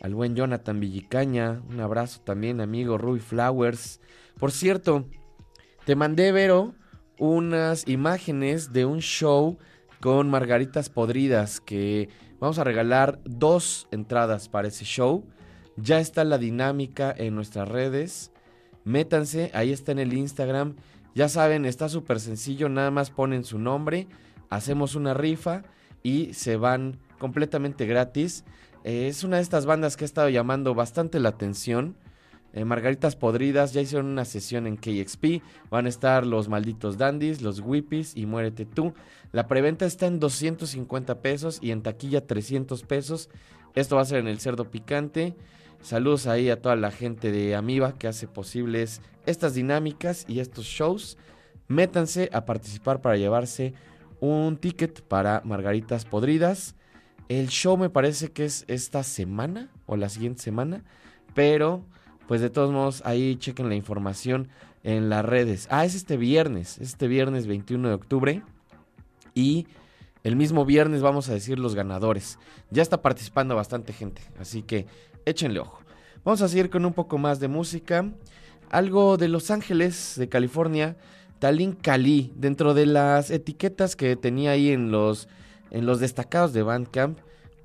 Al 0.00 0.14
buen 0.14 0.34
Jonathan 0.34 0.80
Villicaña, 0.80 1.60
un 1.68 1.80
abrazo 1.80 2.22
también, 2.22 2.62
amigo 2.62 2.96
Ruby 2.96 3.20
Flowers. 3.20 4.00
Por 4.40 4.50
cierto, 4.50 5.04
te 5.84 5.94
mandé, 5.94 6.32
Vero, 6.32 6.74
unas 7.18 7.86
imágenes 7.86 8.72
de 8.72 8.86
un 8.86 9.00
show 9.00 9.58
con 10.00 10.30
margaritas 10.30 10.88
podridas 10.88 11.60
que 11.60 12.08
vamos 12.40 12.58
a 12.58 12.64
regalar 12.64 13.20
dos 13.24 13.88
entradas 13.90 14.48
para 14.48 14.68
ese 14.68 14.86
show. 14.86 15.22
Ya 15.76 16.00
está 16.00 16.24
la 16.24 16.38
dinámica 16.38 17.14
en 17.16 17.34
nuestras 17.34 17.68
redes. 17.68 18.32
Métanse, 18.84 19.50
ahí 19.54 19.72
está 19.72 19.92
en 19.92 19.98
el 19.98 20.12
Instagram. 20.12 20.74
Ya 21.14 21.28
saben, 21.28 21.64
está 21.64 21.88
súper 21.88 22.20
sencillo, 22.20 22.68
nada 22.68 22.90
más 22.90 23.10
ponen 23.10 23.44
su 23.44 23.58
nombre, 23.58 24.08
hacemos 24.48 24.94
una 24.94 25.12
rifa 25.12 25.62
y 26.02 26.32
se 26.32 26.56
van 26.56 26.98
completamente 27.18 27.86
gratis. 27.86 28.44
Eh, 28.84 29.08
es 29.08 29.22
una 29.22 29.36
de 29.36 29.42
estas 29.42 29.66
bandas 29.66 29.96
que 29.96 30.04
ha 30.04 30.06
estado 30.06 30.28
llamando 30.28 30.74
bastante 30.74 31.20
la 31.20 31.28
atención. 31.28 31.96
Eh, 32.54 32.64
Margaritas 32.64 33.16
Podridas 33.16 33.72
ya 33.72 33.80
hicieron 33.80 34.06
una 34.06 34.24
sesión 34.24 34.66
en 34.66 34.76
KXP. 34.76 35.42
Van 35.70 35.86
a 35.86 35.88
estar 35.88 36.26
los 36.26 36.48
malditos 36.48 36.98
dandies, 36.98 37.42
los 37.42 37.60
whippies 37.60 38.16
y 38.16 38.26
muérete 38.26 38.66
tú. 38.66 38.94
La 39.32 39.46
preventa 39.46 39.86
está 39.86 40.06
en 40.06 40.18
250 40.18 41.20
pesos 41.20 41.58
y 41.62 41.70
en 41.70 41.82
taquilla 41.82 42.26
300 42.26 42.82
pesos. 42.84 43.30
Esto 43.74 43.96
va 43.96 44.02
a 44.02 44.06
ser 44.06 44.18
en 44.18 44.28
el 44.28 44.40
cerdo 44.40 44.70
picante. 44.70 45.34
Saludos 45.82 46.28
ahí 46.28 46.48
a 46.48 46.62
toda 46.62 46.76
la 46.76 46.92
gente 46.92 47.32
de 47.32 47.56
Amiba 47.56 47.98
que 47.98 48.06
hace 48.06 48.28
posibles 48.28 49.02
estas 49.26 49.54
dinámicas 49.54 50.24
y 50.28 50.38
estos 50.38 50.64
shows. 50.64 51.18
Métanse 51.66 52.30
a 52.32 52.44
participar 52.44 53.00
para 53.00 53.16
llevarse 53.16 53.74
un 54.20 54.56
ticket 54.56 55.02
para 55.02 55.42
Margaritas 55.44 56.04
Podridas. 56.04 56.76
El 57.28 57.48
show 57.48 57.76
me 57.76 57.90
parece 57.90 58.30
que 58.30 58.44
es 58.44 58.64
esta 58.68 59.02
semana 59.02 59.70
o 59.86 59.96
la 59.96 60.08
siguiente 60.08 60.40
semana, 60.40 60.84
pero 61.34 61.84
pues 62.28 62.40
de 62.40 62.50
todos 62.50 62.70
modos 62.70 63.02
ahí 63.04 63.34
chequen 63.34 63.68
la 63.68 63.74
información 63.74 64.50
en 64.84 65.08
las 65.08 65.24
redes. 65.24 65.66
Ah, 65.68 65.84
es 65.84 65.96
este 65.96 66.16
viernes, 66.16 66.78
este 66.78 67.08
viernes 67.08 67.48
21 67.48 67.88
de 67.88 67.94
octubre 67.94 68.42
y 69.34 69.66
el 70.22 70.36
mismo 70.36 70.64
viernes 70.64 71.02
vamos 71.02 71.28
a 71.28 71.34
decir 71.34 71.58
los 71.58 71.74
ganadores. 71.74 72.38
Ya 72.70 72.82
está 72.82 73.02
participando 73.02 73.56
bastante 73.56 73.92
gente, 73.92 74.22
así 74.38 74.62
que 74.62 74.86
échenle 75.24 75.60
ojo. 75.60 75.80
Vamos 76.24 76.42
a 76.42 76.48
seguir 76.48 76.70
con 76.70 76.84
un 76.84 76.92
poco 76.92 77.18
más 77.18 77.40
de 77.40 77.48
música. 77.48 78.10
Algo 78.70 79.16
de 79.16 79.28
Los 79.28 79.50
Ángeles, 79.50 80.14
de 80.16 80.28
California. 80.28 80.96
Talin 81.38 81.72
Cali, 81.72 82.32
dentro 82.36 82.72
de 82.72 82.86
las 82.86 83.32
etiquetas 83.32 83.96
que 83.96 84.14
tenía 84.14 84.52
ahí 84.52 84.70
en 84.70 84.92
los, 84.92 85.28
en 85.70 85.86
los 85.86 85.98
destacados 85.98 86.52
de 86.52 86.62
Bandcamp, 86.62 87.18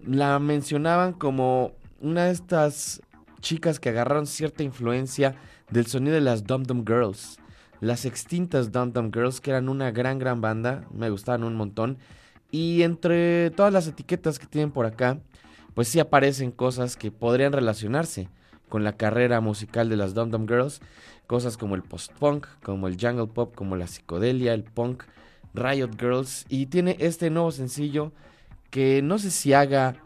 la 0.03 0.39
mencionaban 0.39 1.13
como 1.13 1.73
una 2.01 2.25
de 2.25 2.31
estas 2.31 3.01
chicas 3.39 3.79
que 3.79 3.89
agarraron 3.89 4.25
cierta 4.25 4.63
influencia 4.63 5.35
del 5.69 5.85
sonido 5.85 6.15
de 6.15 6.21
las 6.21 6.43
Dum 6.43 6.63
Dum 6.63 6.83
Girls. 6.87 7.37
Las 7.79 8.05
extintas 8.05 8.71
Dum 8.71 8.91
Dum 8.91 9.11
Girls, 9.13 9.39
que 9.39 9.51
eran 9.51 9.69
una 9.69 9.91
gran, 9.91 10.17
gran 10.17 10.41
banda, 10.41 10.87
me 10.91 11.11
gustaban 11.11 11.43
un 11.43 11.55
montón. 11.55 11.99
Y 12.49 12.81
entre 12.81 13.51
todas 13.51 13.71
las 13.71 13.87
etiquetas 13.87 14.39
que 14.39 14.47
tienen 14.47 14.71
por 14.71 14.87
acá, 14.87 15.19
pues 15.77 15.89
sí 15.89 15.99
aparecen 15.99 16.49
cosas 16.49 16.95
que 16.95 17.11
podrían 17.11 17.53
relacionarse 17.53 18.29
con 18.67 18.83
la 18.83 18.97
carrera 18.97 19.41
musical 19.41 19.89
de 19.89 19.95
las 19.95 20.15
Dum 20.15 20.31
Dum 20.31 20.47
Girls. 20.47 20.81
Cosas 21.27 21.55
como 21.55 21.75
el 21.75 21.83
post-punk, 21.83 22.47
como 22.63 22.87
el 22.87 22.97
jungle 22.99 23.27
pop, 23.27 23.53
como 23.53 23.75
la 23.75 23.85
psicodelia, 23.85 24.55
el 24.55 24.63
punk, 24.63 25.03
Riot 25.53 25.91
Girls. 25.99 26.47
Y 26.49 26.65
tiene 26.65 26.97
este 26.99 27.29
nuevo 27.29 27.51
sencillo 27.51 28.11
que 28.71 29.03
no 29.03 29.19
sé 29.19 29.29
si 29.29 29.53
haga 29.53 30.01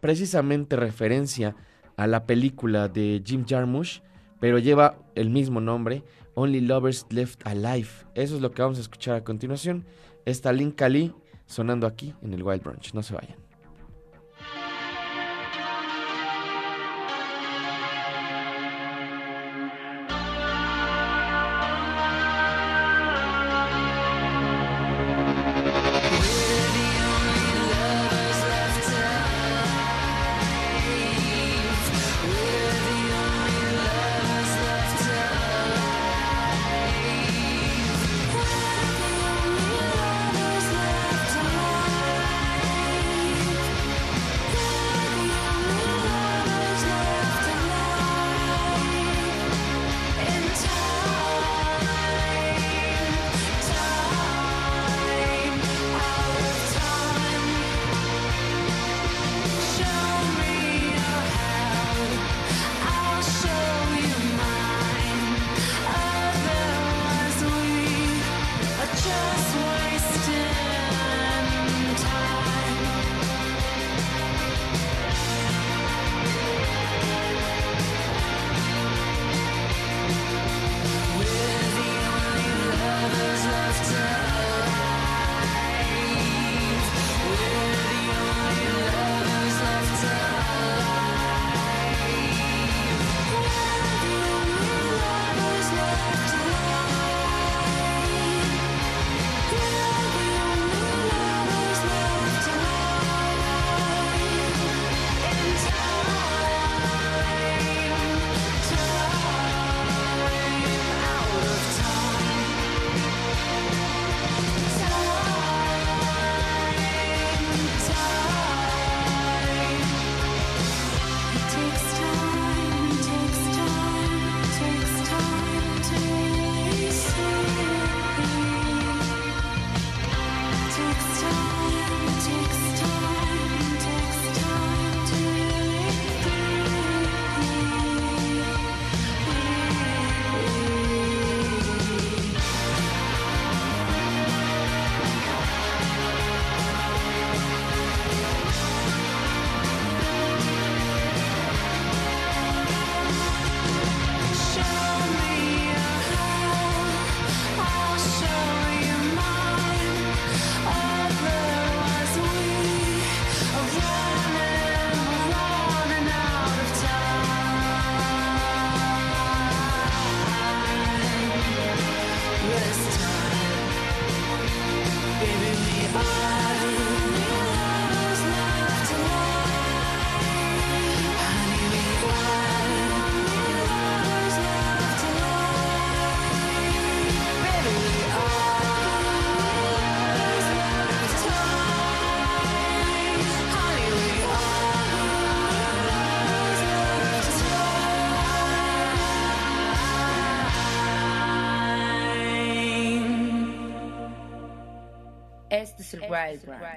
precisamente 0.00 0.76
referencia 0.76 1.56
a 1.96 2.06
la 2.06 2.24
película 2.24 2.86
de 2.86 3.20
Jim 3.26 3.44
Jarmusch, 3.48 4.02
pero 4.38 4.60
lleva 4.60 4.94
el 5.16 5.30
mismo 5.30 5.60
nombre, 5.60 6.04
Only 6.36 6.60
Lovers 6.60 7.04
Left 7.10 7.44
Alive. 7.44 7.88
Eso 8.14 8.36
es 8.36 8.40
lo 8.40 8.52
que 8.52 8.62
vamos 8.62 8.78
a 8.78 8.82
escuchar 8.82 9.16
a 9.16 9.24
continuación. 9.24 9.86
Está 10.24 10.52
Link 10.52 10.76
Kali 10.76 11.12
sonando 11.46 11.88
aquí 11.88 12.14
en 12.22 12.32
el 12.32 12.44
Wild 12.44 12.62
Brunch. 12.62 12.94
No 12.94 13.02
se 13.02 13.12
vayan. 13.12 13.45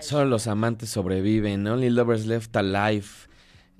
Solo 0.02 0.26
los 0.26 0.48
amantes 0.48 0.90
sobreviven. 0.90 1.68
Only 1.68 1.90
Lovers 1.90 2.26
Left 2.26 2.56
Alive. 2.56 3.06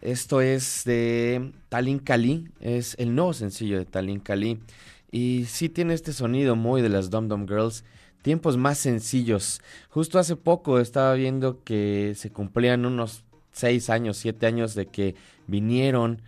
Esto 0.02 0.42
es 0.42 0.84
de 0.86 1.52
Talin 1.70 2.00
Kali. 2.00 2.50
Es 2.60 2.96
el 3.00 3.16
nuevo 3.16 3.34
sencillo 3.34 3.78
de 3.78 3.86
Talin 3.86 4.20
Kali. 4.20 4.60
Y 5.12 5.46
sí 5.46 5.70
tiene 5.70 5.94
este 5.94 6.14
sonido 6.14 6.56
muy 6.56 6.82
de 6.82 6.90
las 6.90 7.10
Dum 7.10 7.28
Dum 7.28 7.48
Girls. 7.48 7.84
Tiempos 8.22 8.58
más 8.58 8.78
sencillos. 8.78 9.62
Justo 9.90 10.20
hace 10.20 10.36
poco 10.36 10.80
estaba 10.80 11.14
viendo 11.14 11.64
que 11.64 12.14
se 12.16 12.32
cumplían 12.32 12.86
unos 12.86 13.24
6 13.54 13.90
años, 13.90 14.18
7 14.18 14.46
años 14.46 14.76
de 14.76 14.88
que 14.88 15.16
vinieron. 15.48 16.22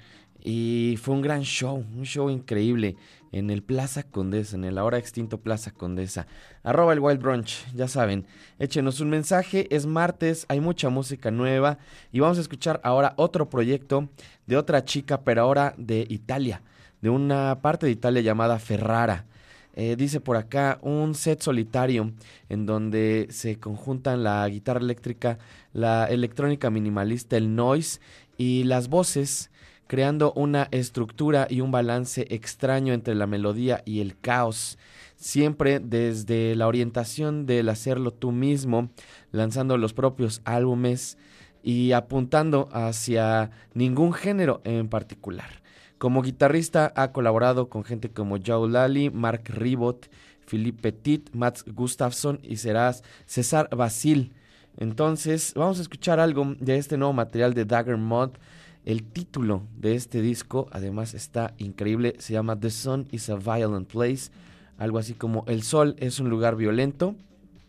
Y 0.44 0.98
fue 1.02 1.14
un 1.14 1.22
gran 1.22 1.44
show, 1.44 1.86
un 1.96 2.04
show 2.04 2.30
increíble 2.30 2.96
en 3.32 3.50
el 3.50 3.64
Plaza 3.64 4.04
Condesa, 4.04 4.56
en 4.56 4.64
el 4.64 4.78
ahora 4.78 4.98
extinto 4.98 5.40
Plaza 5.40 5.72
Condesa. 5.72 6.28
Arroba 6.64 6.94
el 6.94 7.00
Wild 7.00 7.22
Brunch, 7.22 7.66
ya 7.74 7.88
saben, 7.88 8.26
échenos 8.60 9.00
un 9.00 9.10
mensaje, 9.10 9.68
es 9.74 9.86
martes, 9.86 10.46
hay 10.50 10.60
mucha 10.60 10.90
música 10.90 11.32
nueva 11.32 11.78
y 12.12 12.20
vamos 12.20 12.38
a 12.38 12.42
escuchar 12.42 12.82
ahora 12.84 13.14
otro 13.18 13.50
proyecto 13.50 14.10
de 14.48 14.58
otra 14.58 14.84
chica, 14.84 15.22
pero 15.22 15.42
ahora 15.42 15.74
de 15.78 16.06
Italia, 16.10 16.62
de 17.02 17.10
una 17.10 17.62
parte 17.62 17.86
de 17.86 17.92
Italia 17.94 18.22
llamada 18.22 18.60
Ferrara. 18.60 19.26
Eh, 19.74 19.96
dice 19.96 20.20
por 20.20 20.36
acá 20.36 20.80
un 20.82 21.16
set 21.16 21.42
solitario 21.42 22.12
en 22.50 22.66
donde 22.66 23.28
se 23.30 23.58
conjuntan 23.58 24.22
la 24.22 24.48
guitarra 24.50 24.82
eléctrica, 24.82 25.38
la 25.72 26.08
electrónica 26.08 26.70
minimalista, 26.70 27.38
el 27.38 27.56
noise 27.56 28.02
y 28.38 28.66
las 28.66 28.90
voces 28.90 29.50
creando 29.92 30.32
una 30.38 30.70
estructura 30.72 31.48
y 31.50 31.60
un 31.60 31.70
balance 31.70 32.26
extraño 32.30 32.94
entre 32.94 33.14
la 33.14 33.28
melodía 33.28 33.84
y 33.84 34.00
el 34.00 34.18
caos, 34.18 34.78
siempre 35.18 35.82
desde 35.82 36.56
la 36.56 36.70
orientación 36.70 37.46
del 37.46 37.68
hacerlo 37.68 38.12
tú 38.12 38.32
mismo, 38.32 38.90
lanzando 39.34 39.78
los 39.78 39.92
propios 39.92 40.42
álbumes 40.46 41.18
y 41.62 41.92
apuntando 41.92 42.70
hacia 42.72 43.52
ningún 43.74 44.14
género 44.14 44.62
en 44.64 44.88
particular. 44.88 45.62
Como 45.98 46.22
guitarrista 46.22 46.94
ha 46.96 47.12
colaborado 47.12 47.68
con 47.68 47.84
gente 47.84 48.10
como 48.10 48.38
Joe 48.42 48.70
Lally, 48.70 49.10
Mark 49.10 49.44
Ribot, 49.48 50.10
Philippe 50.48 50.94
Petit, 50.94 51.36
Mats 51.36 51.66
Gustafsson 51.68 52.40
y 52.44 52.56
serás 52.56 53.04
César 53.26 53.68
Basil. 53.76 54.32
Entonces, 54.78 55.52
vamos 55.54 55.80
a 55.80 55.82
escuchar 55.82 56.22
algo 56.22 56.56
de 56.62 56.78
este 56.78 56.96
nuevo 56.96 57.12
material 57.12 57.54
de 57.54 57.66
Dagger 57.66 57.98
Mod. 57.98 58.38
El 58.84 59.04
título 59.04 59.64
de 59.78 59.96
este 59.96 60.22
disco, 60.22 60.68
además, 60.72 61.14
está 61.14 61.54
increíble. 61.58 62.16
Se 62.18 62.34
llama 62.34 62.60
The 62.60 62.72
Sun 62.72 63.08
is 63.12 63.30
a 63.30 63.36
Violent 63.36 63.88
Place. 63.88 64.32
Algo 64.78 64.98
así 64.98 65.14
como 65.14 65.44
El 65.48 65.62
Sol 65.62 65.96
es 66.00 66.20
un 66.20 66.30
lugar 66.30 66.56
violento. 66.56 67.16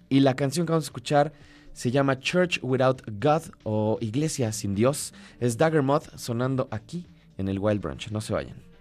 Y 0.08 0.20
la 0.20 0.34
canción 0.34 0.66
que 0.66 0.72
vamos 0.72 0.84
a 0.84 0.88
escuchar 0.88 1.32
se 1.74 1.90
llama 1.90 2.18
Church 2.18 2.60
Without 2.62 3.02
God 3.20 3.42
o 3.62 3.98
Iglesia 4.00 4.52
sin 4.52 4.74
Dios. 4.74 5.12
Es 5.38 5.58
Dagger 5.58 5.82
Moth 5.82 6.16
sonando 6.16 6.68
aquí 6.70 7.06
en 7.36 7.48
el 7.48 7.58
Wild 7.58 7.82
Branch. 7.82 8.10
No 8.10 8.20
se 8.20 8.32
vayan. 8.32 8.71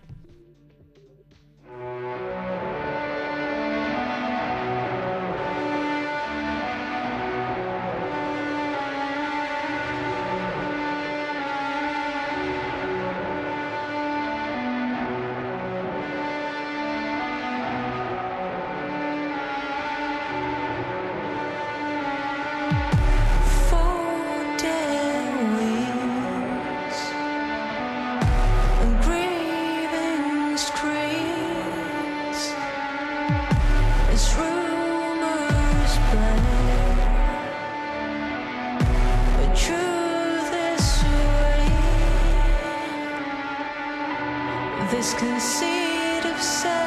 This 45.01 45.15
conceit 45.15 46.25
of 46.25 46.39
self 46.39 46.80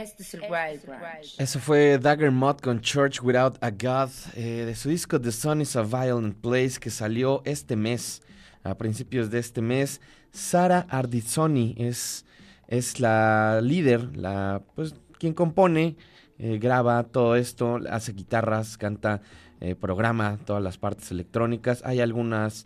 Este 0.00 0.22
es 0.22 0.32
el 0.32 0.40
Wild 0.40 0.86
Branch. 0.86 1.34
Eso 1.36 1.58
fue 1.58 1.98
Dagger 1.98 2.30
Moth 2.30 2.62
con 2.62 2.80
Church 2.80 3.20
Without 3.22 3.58
a 3.60 3.70
God, 3.70 4.08
eh, 4.34 4.64
de 4.64 4.74
su 4.74 4.88
disco 4.88 5.20
The 5.20 5.30
Sun 5.30 5.60
is 5.60 5.76
a 5.76 5.82
Violent 5.82 6.36
Place, 6.40 6.80
que 6.80 6.88
salió 6.88 7.42
este 7.44 7.76
mes, 7.76 8.22
a 8.62 8.78
principios 8.78 9.30
de 9.30 9.40
este 9.40 9.60
mes. 9.60 10.00
Sara 10.32 10.86
Ardizoni 10.88 11.74
es, 11.76 12.24
es 12.66 12.98
la 12.98 13.60
líder, 13.62 14.16
la, 14.16 14.62
pues, 14.74 14.94
quien 15.18 15.34
compone, 15.34 15.96
eh, 16.38 16.58
graba 16.58 17.02
todo 17.02 17.36
esto, 17.36 17.78
hace 17.90 18.12
guitarras, 18.12 18.78
canta, 18.78 19.20
eh, 19.60 19.74
programa 19.74 20.38
todas 20.46 20.62
las 20.62 20.78
partes 20.78 21.10
electrónicas. 21.10 21.82
Hay 21.84 22.00
algunas, 22.00 22.64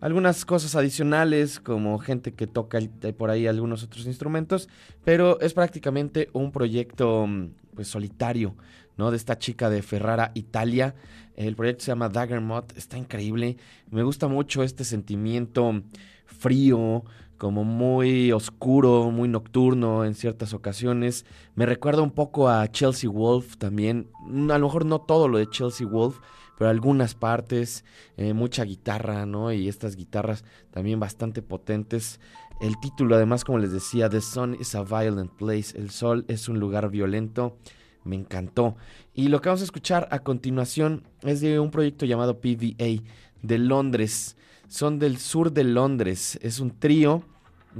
algunas 0.00 0.44
cosas 0.44 0.74
adicionales, 0.74 1.60
como 1.60 1.98
gente 1.98 2.32
que 2.34 2.46
toca 2.46 2.78
eh, 2.78 3.12
por 3.12 3.30
ahí 3.30 3.46
algunos 3.46 3.82
otros 3.82 4.06
instrumentos, 4.06 4.68
pero 5.04 5.40
es 5.40 5.54
prácticamente 5.54 6.28
un 6.32 6.52
proyecto 6.52 7.26
mm, 7.26 7.48
pues 7.74 7.88
solitario, 7.88 8.54
¿no? 8.96 9.10
De 9.10 9.16
esta 9.16 9.38
chica 9.38 9.70
de 9.70 9.82
Ferrara, 9.82 10.32
Italia. 10.34 10.94
El 11.36 11.56
proyecto 11.56 11.84
se 11.84 11.90
llama 11.90 12.08
Dagger 12.08 12.40
Moth, 12.40 12.76
está 12.76 12.96
increíble. 12.96 13.56
Me 13.90 14.02
gusta 14.02 14.28
mucho 14.28 14.62
este 14.62 14.84
sentimiento 14.84 15.82
frío, 16.24 17.04
como 17.38 17.64
muy 17.64 18.32
oscuro, 18.32 19.10
muy 19.10 19.28
nocturno 19.28 20.04
en 20.04 20.14
ciertas 20.14 20.54
ocasiones. 20.54 21.26
Me 21.54 21.66
recuerda 21.66 22.02
un 22.02 22.10
poco 22.10 22.48
a 22.48 22.66
Chelsea 22.68 23.10
Wolf 23.10 23.56
también. 23.58 24.08
Mm, 24.26 24.50
A 24.50 24.58
lo 24.58 24.66
mejor 24.66 24.84
no 24.86 25.00
todo 25.00 25.28
lo 25.28 25.38
de 25.38 25.48
Chelsea 25.50 25.86
Wolf, 25.86 26.18
pero 26.58 26.70
algunas 26.70 27.14
partes, 27.14 27.84
eh, 28.16 28.32
mucha 28.32 28.64
guitarra, 28.64 29.26
¿no? 29.26 29.52
Y 29.52 29.68
estas 29.68 29.96
guitarras 29.96 30.44
también 30.70 30.98
bastante 30.98 31.42
potentes. 31.42 32.20
El 32.60 32.78
título, 32.80 33.16
además, 33.16 33.44
como 33.44 33.58
les 33.58 33.72
decía, 33.72 34.08
The 34.08 34.22
Sun 34.22 34.56
is 34.58 34.74
a 34.74 34.82
Violent 34.82 35.32
Place. 35.32 35.76
El 35.76 35.90
sol 35.90 36.24
es 36.28 36.48
un 36.48 36.58
lugar 36.58 36.90
violento. 36.90 37.58
Me 38.04 38.16
encantó. 38.16 38.76
Y 39.12 39.28
lo 39.28 39.40
que 39.40 39.48
vamos 39.48 39.60
a 39.60 39.64
escuchar 39.64 40.08
a 40.10 40.20
continuación 40.20 41.06
es 41.22 41.40
de 41.40 41.60
un 41.60 41.70
proyecto 41.70 42.06
llamado 42.06 42.40
PVA 42.40 43.02
de 43.42 43.58
Londres. 43.58 44.36
Son 44.68 44.98
del 44.98 45.18
sur 45.18 45.52
de 45.52 45.64
Londres. 45.64 46.38
Es 46.40 46.60
un 46.60 46.70
trío. 46.70 47.22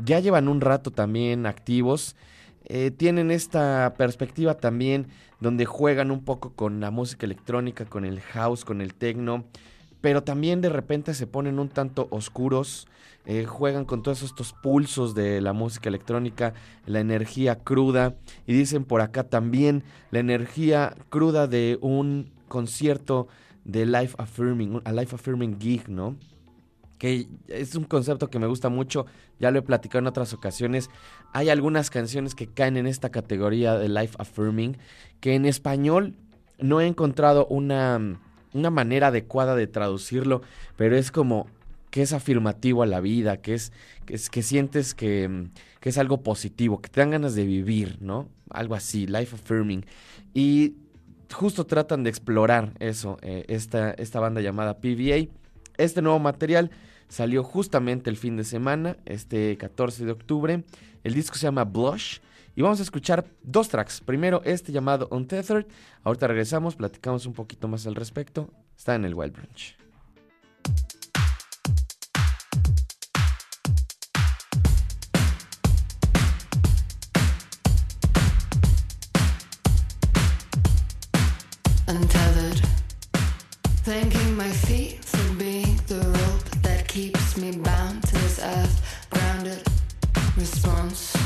Ya 0.05 0.21
llevan 0.21 0.49
un 0.49 0.61
rato 0.61 0.91
también 0.91 1.47
activos. 1.47 2.17
Eh, 2.69 2.91
tienen 2.91 3.31
esta 3.31 3.95
perspectiva 3.97 4.55
también 4.55 5.07
donde 5.41 5.67
juegan 5.67 6.11
un 6.11 6.25
poco 6.25 6.53
con 6.53 6.81
la 6.81 6.91
música 6.91 7.27
electrónica, 7.27 7.85
con 7.85 8.05
el 8.05 8.21
house, 8.21 8.65
con 8.65 8.81
el 8.81 8.95
techno, 8.95 9.45
pero 10.01 10.23
también 10.23 10.61
de 10.61 10.69
repente 10.69 11.15
se 11.15 11.27
ponen 11.27 11.59
un 11.59 11.69
tanto 11.69 12.09
oscuros, 12.11 12.87
eh, 13.25 13.45
juegan 13.45 13.85
con 13.85 14.03
todos 14.03 14.23
estos 14.23 14.53
pulsos 14.53 15.15
de 15.15 15.41
la 15.41 15.53
música 15.53 15.89
electrónica, 15.89 16.55
la 16.87 17.01
energía 17.01 17.57
cruda, 17.57 18.15
y 18.47 18.53
dicen 18.53 18.85
por 18.85 19.01
acá 19.01 19.25
también 19.25 19.83
la 20.11 20.21
energía 20.21 20.95
cruda 21.11 21.47
de 21.47 21.79
un 21.81 22.31
concierto 22.49 23.27
de 23.65 23.85
life 23.85 24.15
affirming, 24.19 24.81
a 24.85 24.93
life 24.93 25.15
affirming 25.15 25.59
gig, 25.61 25.89
¿no? 25.89 26.17
que 26.99 27.29
es 27.49 27.75
un 27.75 27.85
concepto 27.85 28.29
que 28.29 28.39
me 28.39 28.47
gusta 28.47 28.69
mucho, 28.69 29.07
ya 29.39 29.51
lo 29.51 29.59
he 29.59 29.63
platicado 29.63 30.01
en 30.01 30.07
otras 30.07 30.33
ocasiones. 30.33 30.89
Hay 31.37 31.51
algunas 31.51 31.91
canciones 31.91 32.35
que 32.35 32.47
caen 32.47 32.79
en 32.79 32.87
esta 32.87 33.11
categoría 33.11 33.77
de 33.77 33.91
life 33.91 34.17
affirming, 34.19 34.79
que 35.21 35.35
en 35.35 35.45
español 35.45 36.15
no 36.59 36.81
he 36.81 36.87
encontrado 36.87 37.47
una, 37.49 38.19
una 38.55 38.71
manera 38.71 39.09
adecuada 39.09 39.55
de 39.55 39.67
traducirlo, 39.67 40.41
pero 40.77 40.97
es 40.97 41.11
como 41.11 41.47
que 41.91 42.01
es 42.01 42.15
afirmativo 42.15 42.83
a 42.83 42.87
la 42.87 43.01
vida, 43.01 43.37
que 43.43 43.53
es 43.53 43.71
que, 44.07 44.15
es, 44.15 44.31
que 44.31 44.43
sientes 44.43 44.95
que, 44.95 45.49
que 45.81 45.91
es 45.91 45.99
algo 45.99 46.23
positivo, 46.23 46.81
que 46.81 46.89
te 46.89 47.01
dan 47.01 47.11
ganas 47.11 47.35
de 47.35 47.45
vivir, 47.45 47.99
¿no? 48.01 48.31
Algo 48.49 48.75
así, 48.75 49.07
life 49.07 49.37
affirming. 49.37 49.85
Y 50.33 50.77
justo 51.31 51.67
tratan 51.67 52.03
de 52.03 52.09
explorar 52.09 52.73
eso, 52.79 53.19
eh, 53.21 53.45
esta, 53.49 53.91
esta 53.91 54.21
banda 54.21 54.41
llamada 54.41 54.79
PVA. 54.79 55.29
Este 55.77 56.01
nuevo 56.01 56.19
material 56.19 56.71
salió 57.09 57.43
justamente 57.43 58.11
el 58.11 58.17
fin 58.17 58.37
de 58.37 58.45
semana, 58.45 58.97
este 59.05 59.57
14 59.57 60.05
de 60.05 60.13
octubre. 60.13 60.65
El 61.05 61.15
disco 61.15 61.37
se 61.37 61.43
llama 61.43 61.65
Blush. 61.65 62.19
Y 62.55 62.63
vamos 62.63 62.81
a 62.81 62.83
escuchar 62.83 63.27
dos 63.43 63.69
tracks. 63.69 64.01
Primero 64.01 64.41
este 64.45 64.73
llamado 64.73 65.09
Untethered. 65.11 65.67
Ahorita 66.03 66.27
regresamos, 66.27 66.75
platicamos 66.75 67.27
un 67.27 67.35
poquito 67.35 67.69
más 67.69 67.87
al 67.87 67.95
respecto. 67.95 68.51
Está 68.77 68.95
en 68.95 69.05
el 69.05 69.15
Wild 69.15 69.35
Branch. 69.35 69.77
untethered. 81.89 82.61
Thanking 83.85 84.16
Response. 90.37 91.17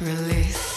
Release. 0.00 0.71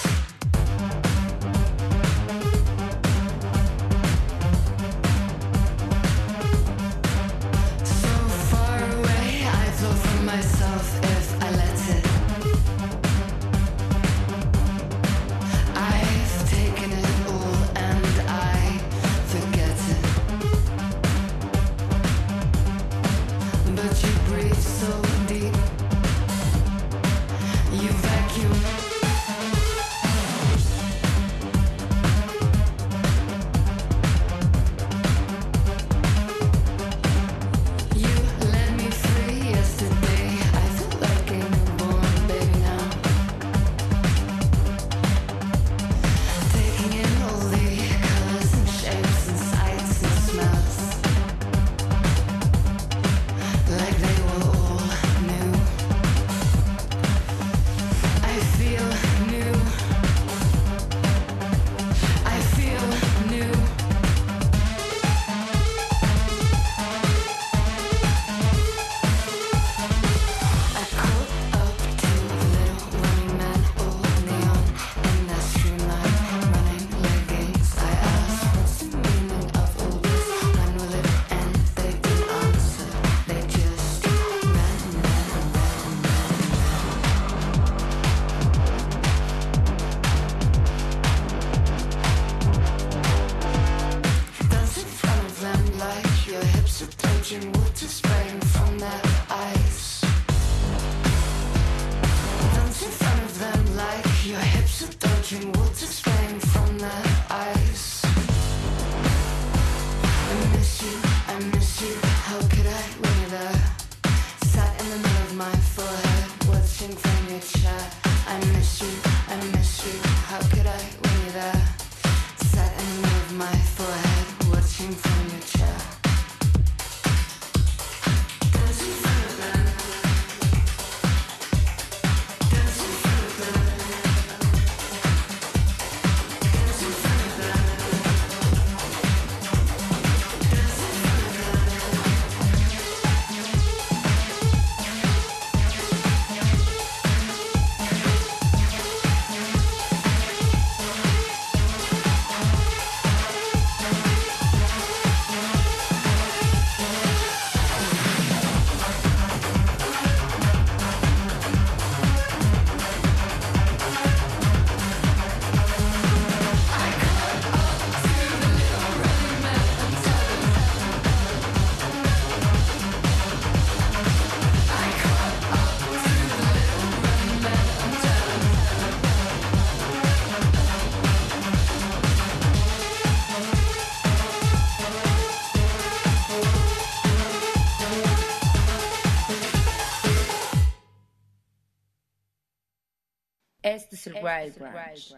Wild 194.26 194.60
Branch. 194.60 195.16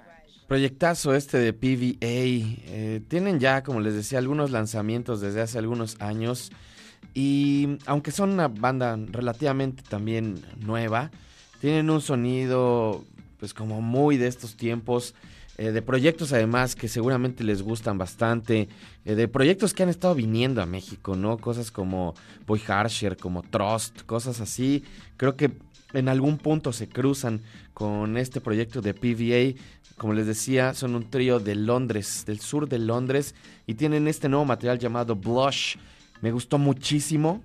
Proyectazo 0.47 1.13
este 1.13 1.37
de 1.39 1.53
PVA. 1.53 1.97
eh, 2.01 3.01
tienen 3.07 3.39
ya, 3.39 3.63
como 3.63 3.81
les 3.81 3.93
decía, 3.93 4.19
algunos 4.19 4.51
lanzamientos 4.51 5.21
desde 5.21 5.41
hace 5.41 5.57
algunos 5.57 5.99
años. 5.99 6.51
Y 7.13 7.77
aunque 7.85 8.11
son 8.11 8.31
una 8.31 8.47
banda 8.47 8.97
relativamente 9.11 9.83
también 9.83 10.45
nueva, 10.59 11.11
tienen 11.59 11.89
un 11.89 12.01
sonido 12.01 13.03
pues 13.39 13.53
como 13.53 13.81
muy 13.81 14.17
de 14.17 14.27
estos 14.27 14.55
tiempos. 14.55 15.15
Eh, 15.57 15.71
de 15.71 15.81
proyectos 15.81 16.33
además 16.33 16.75
que 16.75 16.87
seguramente 16.87 17.43
les 17.43 17.61
gustan 17.63 17.97
bastante. 17.97 18.69
eh, 19.05 19.15
de 19.15 19.27
proyectos 19.27 19.73
que 19.73 19.83
han 19.83 19.89
estado 19.89 20.13
viniendo 20.13 20.61
a 20.61 20.65
México, 20.65 21.15
¿no? 21.15 21.37
Cosas 21.37 21.71
como 21.71 22.13
Boy 22.45 22.61
Harsher, 22.67 23.17
como 23.17 23.41
Trust, 23.41 24.03
cosas 24.03 24.39
así. 24.39 24.83
Creo 25.17 25.35
que 25.35 25.51
en 25.93 26.09
algún 26.09 26.37
punto 26.37 26.73
se 26.73 26.87
cruzan 26.87 27.41
con 27.73 28.17
este 28.17 28.41
proyecto 28.41 28.81
de 28.81 28.93
PVA. 28.93 29.59
Como 29.97 30.13
les 30.13 30.27
decía, 30.27 30.73
son 30.75 30.93
un 30.93 31.09
trío 31.09 31.39
de 31.39 31.55
Londres, 31.55 32.23
del 32.27 32.39
sur 32.39 32.69
de 32.69 32.77
Londres, 32.77 33.33
y 33.65 33.73
tienen 33.73 34.07
este 34.07 34.29
nuevo 34.29 34.45
material 34.45 34.77
llamado 34.77 35.15
Blush. 35.15 35.77
Me 36.21 36.31
gustó 36.31 36.59
muchísimo. 36.59 37.41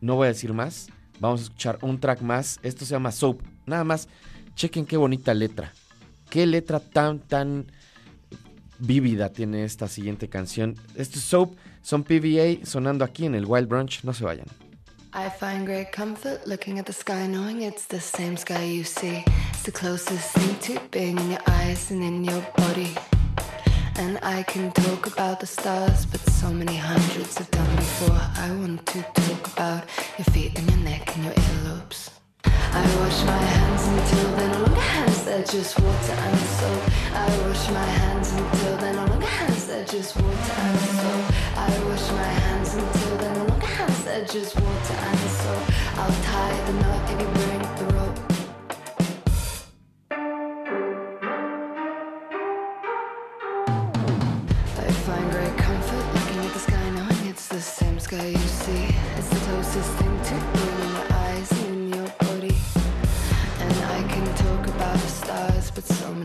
No 0.00 0.14
voy 0.14 0.26
a 0.26 0.28
decir 0.28 0.52
más. 0.54 0.88
Vamos 1.20 1.40
a 1.40 1.44
escuchar 1.44 1.78
un 1.82 2.00
track 2.00 2.22
más. 2.22 2.58
Esto 2.62 2.86
se 2.86 2.92
llama 2.92 3.12
Soap. 3.12 3.42
Nada 3.66 3.84
más, 3.84 4.08
chequen 4.54 4.86
qué 4.86 4.96
bonita 4.96 5.34
letra. 5.34 5.72
Qué 6.32 6.46
letra 6.46 6.80
tan, 6.80 7.18
tan 7.18 7.66
vívida 8.78 9.28
tiene 9.28 9.64
esta 9.64 9.86
siguiente 9.86 10.30
canción. 10.30 10.76
Esto 10.94 11.18
es 11.18 11.26
Soap, 11.26 11.58
son 11.82 12.04
PVA 12.04 12.64
sonando 12.64 13.04
aquí 13.04 13.26
en 13.26 13.34
el 13.34 13.44
Wild 13.44 13.68
Brunch. 13.68 14.02
No 14.02 14.14
se 14.14 14.24
vayan. 14.24 14.46
I 15.12 15.28
find 15.28 15.66
great 15.66 15.92
comfort 15.94 16.46
looking 16.46 16.78
at 16.78 16.86
the 16.86 16.92
sky, 16.94 17.26
knowing 17.26 17.60
it's 17.60 17.86
the 17.86 18.00
same 18.00 18.38
sky 18.38 18.64
you 18.64 18.82
see. 18.82 19.22
It's 19.50 19.64
the 19.64 19.72
closest 19.72 20.32
thing 20.32 20.56
to 20.74 20.80
being 20.90 21.18
in 21.18 21.32
your 21.32 21.42
eyes 21.48 21.90
and 21.90 22.02
in 22.02 22.24
your 22.24 22.42
body. 22.56 22.94
And 23.98 24.18
I 24.22 24.42
can 24.44 24.72
talk 24.72 25.06
about 25.06 25.38
the 25.38 25.46
stars, 25.46 26.06
but 26.06 26.20
so 26.30 26.50
many 26.50 26.78
hundreds 26.78 27.36
have 27.36 27.50
done 27.50 27.76
before. 27.76 28.18
I 28.38 28.50
want 28.52 28.86
to 28.86 29.02
talk 29.02 29.52
about 29.52 29.84
your 30.16 30.24
feet 30.32 30.58
and 30.58 30.66
your 30.70 30.78
neck 30.78 31.14
and 31.14 31.26
your 31.26 31.34
earlobes. 31.34 32.11
I 32.74 32.80
wash 33.00 33.22
my 33.24 33.36
hands 33.36 33.86
until 33.86 34.36
they're 34.36 34.48
no 34.48 34.60
longer 34.64 34.80
hands, 34.80 35.24
they're 35.24 35.44
just 35.44 35.78
water 35.78 36.12
and 36.12 36.38
soap. 36.38 36.82
I 37.12 37.28
wash 37.44 37.68
my 37.70 37.84
hands 37.84 38.32
until 38.32 38.76
they're 38.78 38.94
no 38.94 39.04
longer 39.04 39.26
hands, 39.26 39.66
they're 39.66 39.84
just 39.84 40.16
water 40.16 40.54
and 40.56 40.78
soap. 40.80 41.24
I 41.54 41.68
wash 41.84 42.10
my 42.12 42.30
hands 42.40 42.74
until 42.74 43.16
they're 43.18 43.34
no 43.34 43.44
longer 43.44 43.66
hands, 43.66 44.04
they're 44.04 44.24
just 44.24 44.56
water 44.56 44.94
and 44.94 45.18
soap. 45.18 45.64
I'll 45.98 46.22
tie 46.22 46.64
the 46.64 46.72
knot 46.80 47.10
if 47.10 47.20
you 47.20 47.41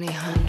but 0.08 0.16
so 0.16 0.47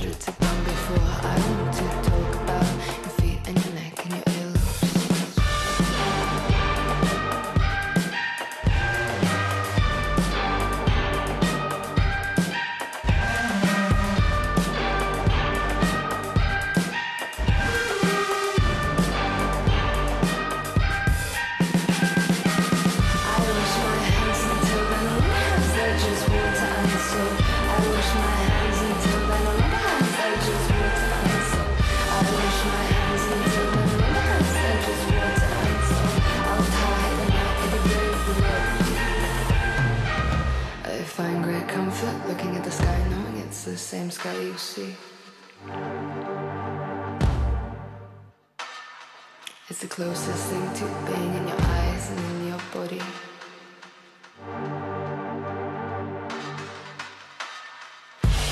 same 43.88 44.10
sky 44.10 44.38
you 44.38 44.54
see. 44.58 44.94
It's 49.70 49.80
the 49.80 49.86
closest 49.88 50.44
thing 50.50 50.74
to 50.74 50.84
being 51.10 51.34
in 51.36 51.48
your 51.48 51.56
eyes 51.58 52.10
and 52.10 52.18
in 52.18 52.48
your 52.48 52.60
body. 52.74 53.00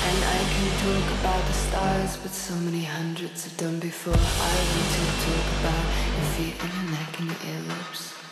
And 0.07 0.19
I 0.35 0.39
can 0.53 0.67
talk 0.81 1.07
about 1.19 1.43
the 1.45 1.53
stars, 1.53 2.17
but 2.17 2.31
so 2.31 2.55
many 2.55 2.83
hundreds 2.83 3.43
have 3.43 3.57
done 3.57 3.79
before. 3.79 4.15
I 4.15 4.55
want 4.71 4.89
to 4.97 5.03
talk 5.27 5.47
about 5.59 5.85
your 6.17 6.27
feet 6.33 6.55
and 6.63 6.73
your 6.73 6.87
neck 6.97 7.19
and 7.19 7.27
your 7.27 7.41
earlobes. 7.53 8.26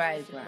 Este 0.00 0.36
es 0.36 0.46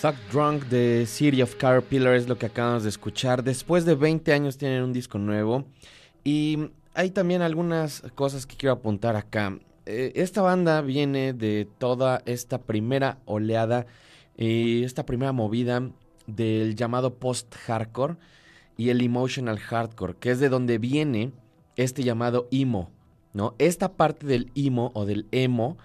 Thug 0.00 0.14
Drunk 0.32 0.64
de 0.64 1.06
City 1.06 1.42
of 1.42 1.54
Caterpillar 1.54 2.14
es 2.14 2.28
lo 2.28 2.36
que 2.36 2.46
acabamos 2.46 2.82
de 2.82 2.88
escuchar. 2.88 3.44
Después 3.44 3.84
de 3.84 3.94
20 3.94 4.32
años 4.32 4.58
tienen 4.58 4.82
un 4.82 4.92
disco 4.92 5.18
nuevo. 5.18 5.64
Y 6.24 6.70
hay 6.94 7.10
también 7.10 7.42
algunas 7.42 8.02
cosas 8.14 8.46
que 8.46 8.56
quiero 8.56 8.72
apuntar 8.72 9.16
acá. 9.16 9.56
Eh, 9.86 10.12
esta 10.16 10.42
banda 10.42 10.80
viene 10.80 11.32
de 11.32 11.68
toda 11.78 12.22
esta 12.26 12.58
primera 12.58 13.18
oleada 13.26 13.86
y 14.36 14.84
esta 14.84 15.06
primera 15.06 15.32
movida 15.32 15.82
del 16.26 16.74
llamado 16.74 17.14
post-hardcore 17.14 18.16
y 18.76 18.90
el 18.90 19.00
emotional 19.02 19.58
hardcore, 19.58 20.14
que 20.18 20.30
es 20.30 20.40
de 20.40 20.48
donde 20.48 20.78
viene 20.78 21.32
este 21.76 22.02
llamado 22.02 22.48
emo, 22.50 22.90
¿no? 23.32 23.54
Esta 23.58 23.92
parte 23.92 24.26
del 24.26 24.50
emo 24.54 24.90
o 24.94 25.04
del 25.06 25.26
emo 25.32 25.76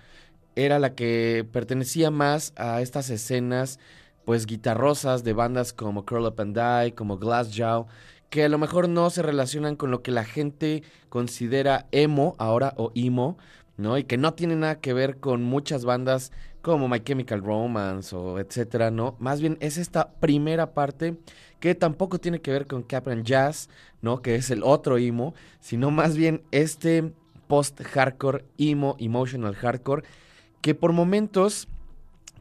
era 0.56 0.80
la 0.80 0.96
que 0.96 1.48
pertenecía 1.52 2.12
más 2.12 2.54
a 2.56 2.82
estas 2.82 3.10
escenas 3.10 3.80
pues 4.26 4.48
guitarrosas 4.48 5.24
de 5.24 5.34
bandas 5.34 5.72
como 5.72 6.06
Curl 6.06 6.26
Up 6.26 6.42
and 6.42 6.58
Die, 6.58 6.96
como 6.96 7.18
Glassjaw, 7.18 7.86
que 8.30 8.44
a 8.44 8.50
lo 8.50 8.58
mejor 8.58 8.90
no 8.90 9.10
se 9.10 9.22
relacionan 9.22 9.76
con 9.76 9.92
lo 9.92 10.02
que 10.02 10.12
la 10.12 10.26
gente 10.26 10.84
considera 11.10 11.86
emo 11.92 12.36
ahora 12.40 12.74
o 12.78 12.92
emo, 12.96 13.38
¿no? 13.78 13.98
Y 13.98 14.04
que 14.04 14.18
no 14.18 14.34
tiene 14.34 14.56
nada 14.56 14.80
que 14.80 14.94
ver 14.94 15.18
con 15.20 15.44
muchas 15.44 15.86
bandas 15.86 16.32
como 16.62 16.88
My 16.88 17.00
Chemical 17.00 17.44
Romance 17.44 18.16
o 18.16 18.40
etcétera, 18.40 18.90
¿no? 18.90 19.16
Más 19.20 19.40
bien 19.40 19.58
es 19.60 19.78
esta 19.78 20.14
primera 20.14 20.74
parte 20.74 21.18
que 21.60 21.76
tampoco 21.76 22.18
tiene 22.18 22.42
que 22.42 22.52
ver 22.52 22.66
con 22.66 22.82
Captain 22.82 23.24
Jazz, 23.24 23.70
¿no? 24.02 24.22
Que 24.22 24.36
es 24.36 24.50
el 24.50 24.64
otro 24.64 24.98
emo, 24.98 25.36
sino 25.60 25.92
más 25.92 26.18
bien 26.18 26.42
este 26.52 27.14
post-hardcore, 27.48 28.46
emo, 28.58 28.96
emotional 29.00 29.54
hardcore, 29.54 30.04
que 30.66 30.74
por 30.74 30.94
momentos 30.94 31.68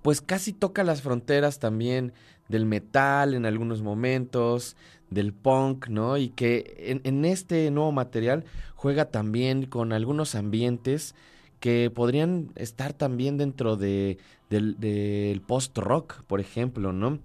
pues 0.01 0.23
casi 0.23 0.55
toca 0.55 0.83
las 0.83 1.03
fronteras 1.03 1.59
también 1.59 2.15
del 2.49 2.65
metal 2.65 3.35
en 3.35 3.45
algunos 3.45 3.83
momentos, 3.83 4.77
del 5.11 5.35
punk, 5.35 5.89
¿no? 5.89 6.17
Y 6.17 6.31
que 6.31 7.01
en, 7.05 7.25
este 7.27 7.71
nuevo 7.71 7.93
material 7.93 8.47
juega 8.77 9.11
también 9.11 9.67
con 9.67 9.93
algunos 9.93 10.37
ambientes 10.37 11.15
que 11.61 11.91
podrían 11.95 12.51
estar 12.55 12.95
también 12.95 13.37
dentro 13.37 13.77
de, 13.77 14.17
del, 14.49 14.81
del 14.81 15.43
post-rock, 15.43 16.23
por 16.23 16.41
ejemplo, 16.41 16.95
¿no? 16.95 17.19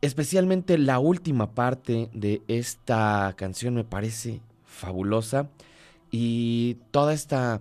Especialmente 0.00 0.78
la 0.78 1.00
última 1.00 1.52
parte 1.52 2.08
de 2.14 2.40
esta 2.48 3.34
canción 3.36 3.74
me 3.74 3.84
parece 3.84 4.40
fabulosa 4.64 5.50
y 6.10 6.78
toda 6.92 7.12
esta 7.12 7.60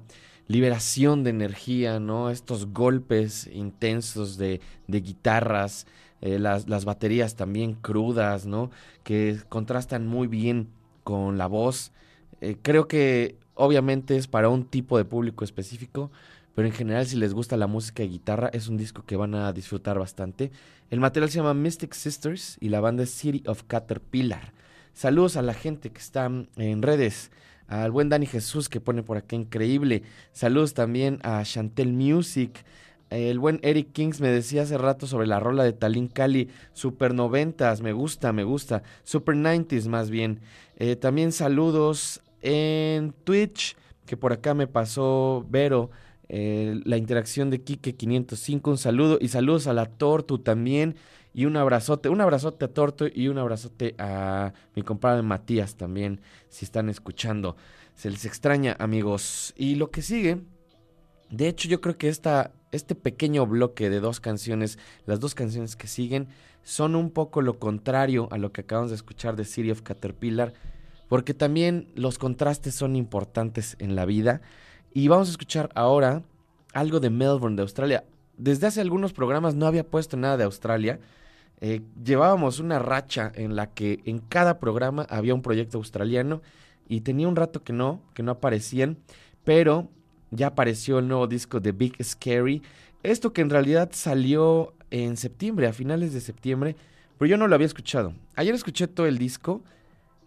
liberación 0.49 1.23
de 1.23 1.29
energía, 1.29 1.99
¿no? 1.99 2.31
Estos 2.31 2.73
golpes 2.73 3.47
intensos 3.53 4.35
de, 4.37 4.59
guitarras, 4.87 5.85
eh, 6.21 6.39
las, 6.39 6.67
las 6.67 6.85
baterías 6.85 7.35
también 7.35 7.75
crudas, 7.75 8.47
¿no? 8.47 8.71
Que 9.03 9.37
contrastan 9.47 10.07
muy 10.07 10.27
bien 10.27 10.67
con 11.03 11.37
la 11.37 11.45
voz. 11.45 11.91
Eh, 12.41 12.57
creo 12.61 12.87
que 12.87 13.37
obviamente 13.53 14.17
es 14.17 14.27
para 14.27 14.49
un 14.49 14.65
tipo 14.65 14.97
de 14.97 15.05
público 15.05 15.43
específico, 15.43 16.09
pero 16.55 16.67
en 16.67 16.73
general 16.73 17.05
si 17.05 17.15
les 17.15 17.35
gusta 17.35 17.55
la 17.55 17.67
música 17.67 18.03
y 18.03 18.09
guitarra 18.09 18.49
es 18.51 18.67
un 18.69 18.77
disco 18.77 19.05
que 19.05 19.17
van 19.17 19.35
a 19.35 19.53
disfrutar 19.53 19.99
bastante. 19.99 20.51
El 20.89 20.99
material 20.99 21.29
se 21.29 21.37
llama 21.37 21.53
Mystic 21.53 21.93
Sisters 21.93 22.57
y 22.59 22.69
la 22.69 22.81
banda 22.81 23.03
es 23.03 23.11
City 23.11 23.43
of 23.45 23.63
Caterpillar. 23.67 24.51
Saludos 24.93 25.37
a 25.37 25.43
la 25.43 25.53
gente 25.53 25.91
que 25.91 25.99
está 25.99 26.25
en 26.25 26.81
redes, 26.81 27.29
al 27.69 27.91
buen 27.91 28.09
Dani 28.09 28.25
Jesús 28.25 28.67
que 28.67 28.81
pone 28.81 29.03
por 29.03 29.17
acá 29.17 29.35
increíble. 29.35 30.03
Saludos 30.31 30.73
también 30.73 31.19
a 31.23 31.43
Chantel 31.43 31.93
Music. 31.93 32.65
El 33.11 33.39
buen 33.39 33.59
Eric 33.63 33.91
Kings 33.91 34.21
me 34.21 34.29
decía 34.29 34.63
hace 34.63 34.77
rato 34.77 35.07
sobre 35.07 35.27
la 35.27 35.39
rola 35.39 35.63
de 35.63 35.73
Talín 35.73 36.07
Cali, 36.07 36.49
Super 36.73 37.13
noventas, 37.13 37.81
me 37.81 37.93
gusta, 37.93 38.33
me 38.33 38.43
gusta, 38.43 38.83
Super 39.03 39.35
90s 39.35 39.87
más 39.87 40.09
bien. 40.09 40.41
Eh, 40.77 40.95
también 40.95 41.31
saludos 41.31 42.21
en 42.41 43.13
Twitch, 43.23 43.75
que 44.05 44.17
por 44.17 44.33
acá 44.33 44.53
me 44.53 44.67
pasó 44.67 45.45
Vero, 45.49 45.89
eh, 46.27 46.79
la 46.85 46.97
interacción 46.97 47.49
de 47.49 47.61
Kike 47.61 47.95
505, 47.95 48.69
un 48.69 48.77
saludo 48.77 49.17
y 49.19 49.29
saludos 49.29 49.65
a 49.67 49.73
la 49.73 49.87
Tortu 49.87 50.39
también 50.39 50.95
y 51.33 51.45
un 51.45 51.57
abrazote, 51.57 52.09
un 52.09 52.21
abrazote 52.21 52.65
a 52.65 52.73
Tortu 52.73 53.07
y 53.13 53.27
un 53.27 53.37
abrazote 53.37 53.95
a 53.97 54.53
mi 54.75 54.81
compadre 54.81 55.21
Matías 55.21 55.75
también, 55.75 56.21
si 56.49 56.65
están 56.65 56.89
escuchando. 56.89 57.55
Se 57.95 58.09
les 58.09 58.25
extraña, 58.25 58.75
amigos. 58.79 59.53
Y 59.55 59.75
lo 59.75 59.91
que 59.91 60.01
sigue, 60.01 60.41
de 61.29 61.47
hecho 61.47 61.67
yo 61.67 61.81
creo 61.81 61.97
que 61.97 62.09
esta, 62.09 62.51
este 62.71 62.95
pequeño 62.95 63.45
bloque 63.45 63.89
de 63.89 63.99
dos 63.99 64.19
canciones, 64.19 64.79
las 65.05 65.19
dos 65.19 65.35
canciones 65.35 65.75
que 65.75 65.87
siguen, 65.87 66.29
son 66.63 66.95
un 66.95 67.11
poco 67.11 67.41
lo 67.41 67.59
contrario 67.59 68.27
a 68.31 68.37
lo 68.37 68.51
que 68.51 68.61
acabamos 68.61 68.91
de 68.91 68.95
escuchar 68.95 69.35
de 69.35 69.45
City 69.45 69.71
of 69.71 69.81
Caterpillar, 69.81 70.53
porque 71.07 71.33
también 71.33 71.87
los 71.95 72.17
contrastes 72.17 72.75
son 72.75 72.95
importantes 72.95 73.75
en 73.79 73.95
la 73.95 74.05
vida. 74.05 74.41
Y 74.93 75.07
vamos 75.07 75.27
a 75.27 75.31
escuchar 75.31 75.69
ahora 75.75 76.23
algo 76.73 76.99
de 76.99 77.09
Melbourne, 77.09 77.55
de 77.55 77.63
Australia. 77.63 78.03
Desde 78.37 78.67
hace 78.67 78.81
algunos 78.81 79.13
programas 79.13 79.55
no 79.55 79.65
había 79.65 79.85
puesto 79.85 80.17
nada 80.17 80.37
de 80.37 80.43
Australia. 80.43 80.99
Eh, 81.61 81.81
llevábamos 82.03 82.59
una 82.59 82.79
racha 82.79 83.31
en 83.35 83.55
la 83.55 83.67
que 83.73 83.99
en 84.05 84.19
cada 84.19 84.59
programa 84.59 85.05
había 85.09 85.33
un 85.33 85.41
proyecto 85.41 85.77
australiano 85.77 86.41
y 86.87 87.01
tenía 87.01 87.27
un 87.27 87.35
rato 87.35 87.63
que 87.63 87.73
no, 87.73 88.01
que 88.13 88.23
no 88.23 88.31
aparecían, 88.31 88.97
pero 89.43 89.89
ya 90.31 90.47
apareció 90.47 90.99
el 90.99 91.07
nuevo 91.07 91.27
disco 91.27 91.59
de 91.59 91.71
Big 91.71 92.01
Scary. 92.03 92.61
Esto 93.03 93.33
que 93.33 93.41
en 93.41 93.49
realidad 93.49 93.89
salió 93.93 94.73
en 94.89 95.17
septiembre, 95.17 95.67
a 95.67 95.73
finales 95.73 96.13
de 96.13 96.21
septiembre, 96.21 96.75
pero 97.17 97.29
yo 97.29 97.37
no 97.37 97.47
lo 97.47 97.55
había 97.55 97.67
escuchado. 97.67 98.13
Ayer 98.35 98.55
escuché 98.55 98.87
todo 98.87 99.05
el 99.05 99.17
disco. 99.17 99.61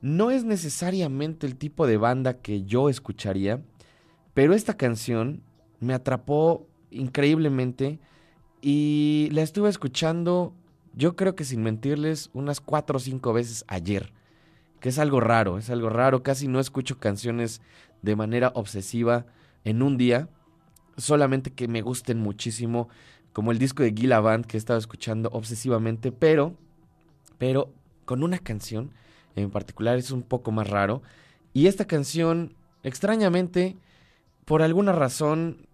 No 0.03 0.31
es 0.31 0.45
necesariamente 0.45 1.47
el 1.47 1.57
tipo 1.57 1.87
de 1.87 1.97
banda 1.97 2.35
que 2.35 2.65
yo 2.65 2.89
escucharía, 2.89 3.63
pero 4.35 4.53
esta 4.53 4.77
canción 4.77 5.43
me 5.81 5.95
atrapó 5.95 6.67
increíblemente 6.91 7.99
y 8.61 9.29
la 9.33 9.43
estuve 9.43 9.69
escuchando, 9.69 10.55
yo 10.95 11.17
creo 11.17 11.35
que 11.35 11.45
sin 11.45 11.63
mentirles, 11.63 12.31
unas 12.33 12.61
cuatro 12.61 12.97
o 12.97 13.01
cinco 13.01 13.33
veces 13.33 13.65
ayer. 13.69 14.13
Que 14.81 14.89
es 14.89 14.99
algo 14.99 15.21
raro, 15.21 15.59
es 15.59 15.71
algo 15.71 15.89
raro. 15.89 16.23
Casi 16.23 16.49
no 16.49 16.61
escucho 16.61 16.99
canciones 16.99 17.61
de 18.03 18.17
manera 18.17 18.53
obsesiva 18.55 19.27
en 19.65 19.83
un 19.83 19.97
día. 19.97 20.29
Solamente 20.97 21.53
que 21.53 21.69
me 21.69 21.83
gusten 21.83 22.19
muchísimo, 22.19 22.89
como 23.33 23.53
el 23.53 23.59
disco 23.59 23.83
de 23.83 23.93
Gila 23.93 24.21
Band 24.21 24.47
que 24.47 24.57
he 24.57 24.59
estado 24.59 24.79
escuchando 24.79 25.31
obsesivamente, 25.33 26.13
pero, 26.13 26.55
pero 27.39 27.73
con 28.05 28.23
una 28.23 28.39
canción 28.39 28.91
en 29.37 29.51
particular 29.51 29.97
es 29.97 30.11
un 30.11 30.23
poco 30.23 30.53
más 30.53 30.69
raro. 30.69 31.03
Y 31.55 31.67
esta 31.67 31.87
canción, 31.87 32.55
extrañamente, 32.83 33.77
por 34.45 34.63
alguna 34.63 34.93
razón, 34.93 35.67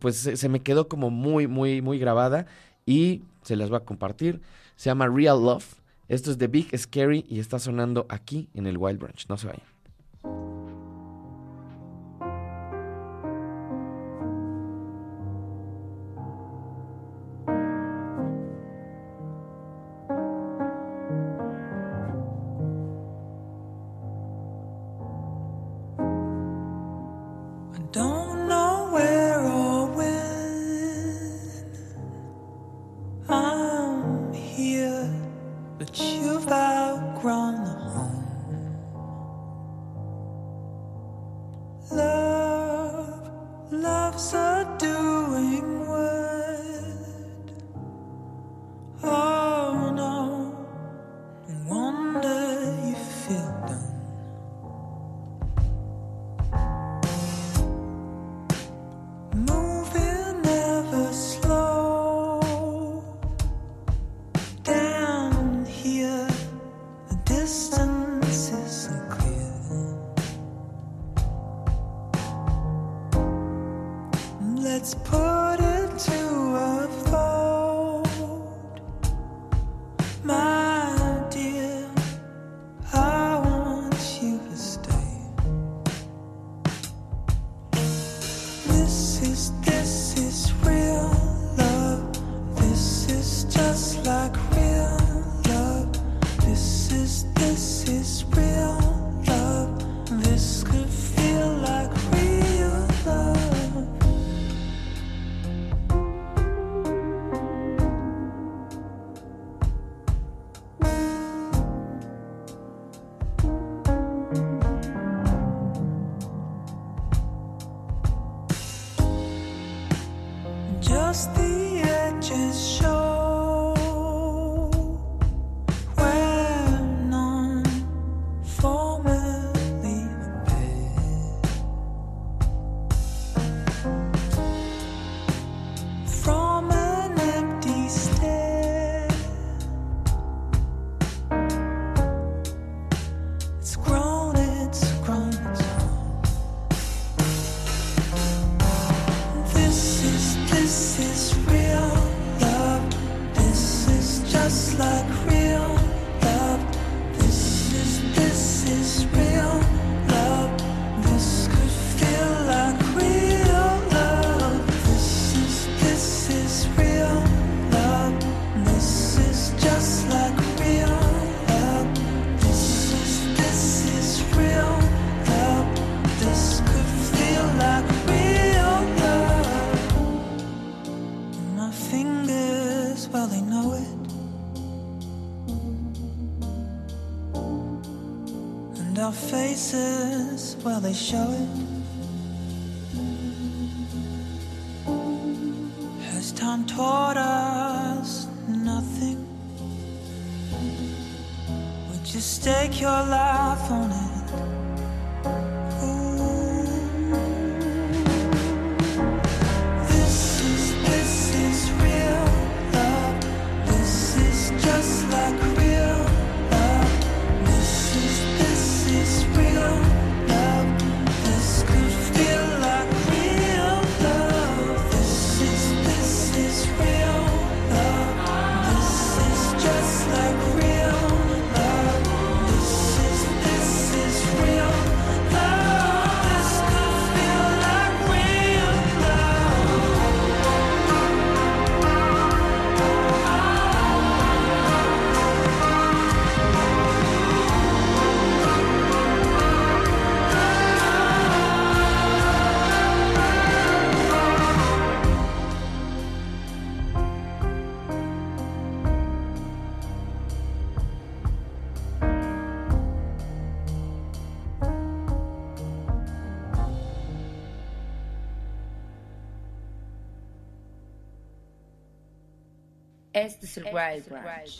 pues 0.00 0.16
se, 0.16 0.36
se 0.36 0.48
me 0.48 0.60
quedó 0.60 0.88
como 0.88 1.10
muy, 1.10 1.46
muy, 1.46 1.82
muy 1.82 1.98
grabada 1.98 2.46
y 2.86 3.22
se 3.42 3.56
las 3.56 3.70
voy 3.70 3.76
a 3.76 3.84
compartir. 3.84 4.40
Se 4.76 4.90
llama 4.90 5.08
Real 5.08 5.42
Love. 5.42 5.80
Esto 6.08 6.30
es 6.30 6.38
de 6.38 6.48
Big 6.48 6.76
Scary 6.76 7.24
y 7.28 7.40
está 7.40 7.58
sonando 7.58 8.06
aquí 8.08 8.48
en 8.54 8.66
el 8.66 8.76
Wild 8.76 9.00
Branch. 9.00 9.26
No 9.28 9.36
se 9.36 9.46
vayan. 9.46 9.73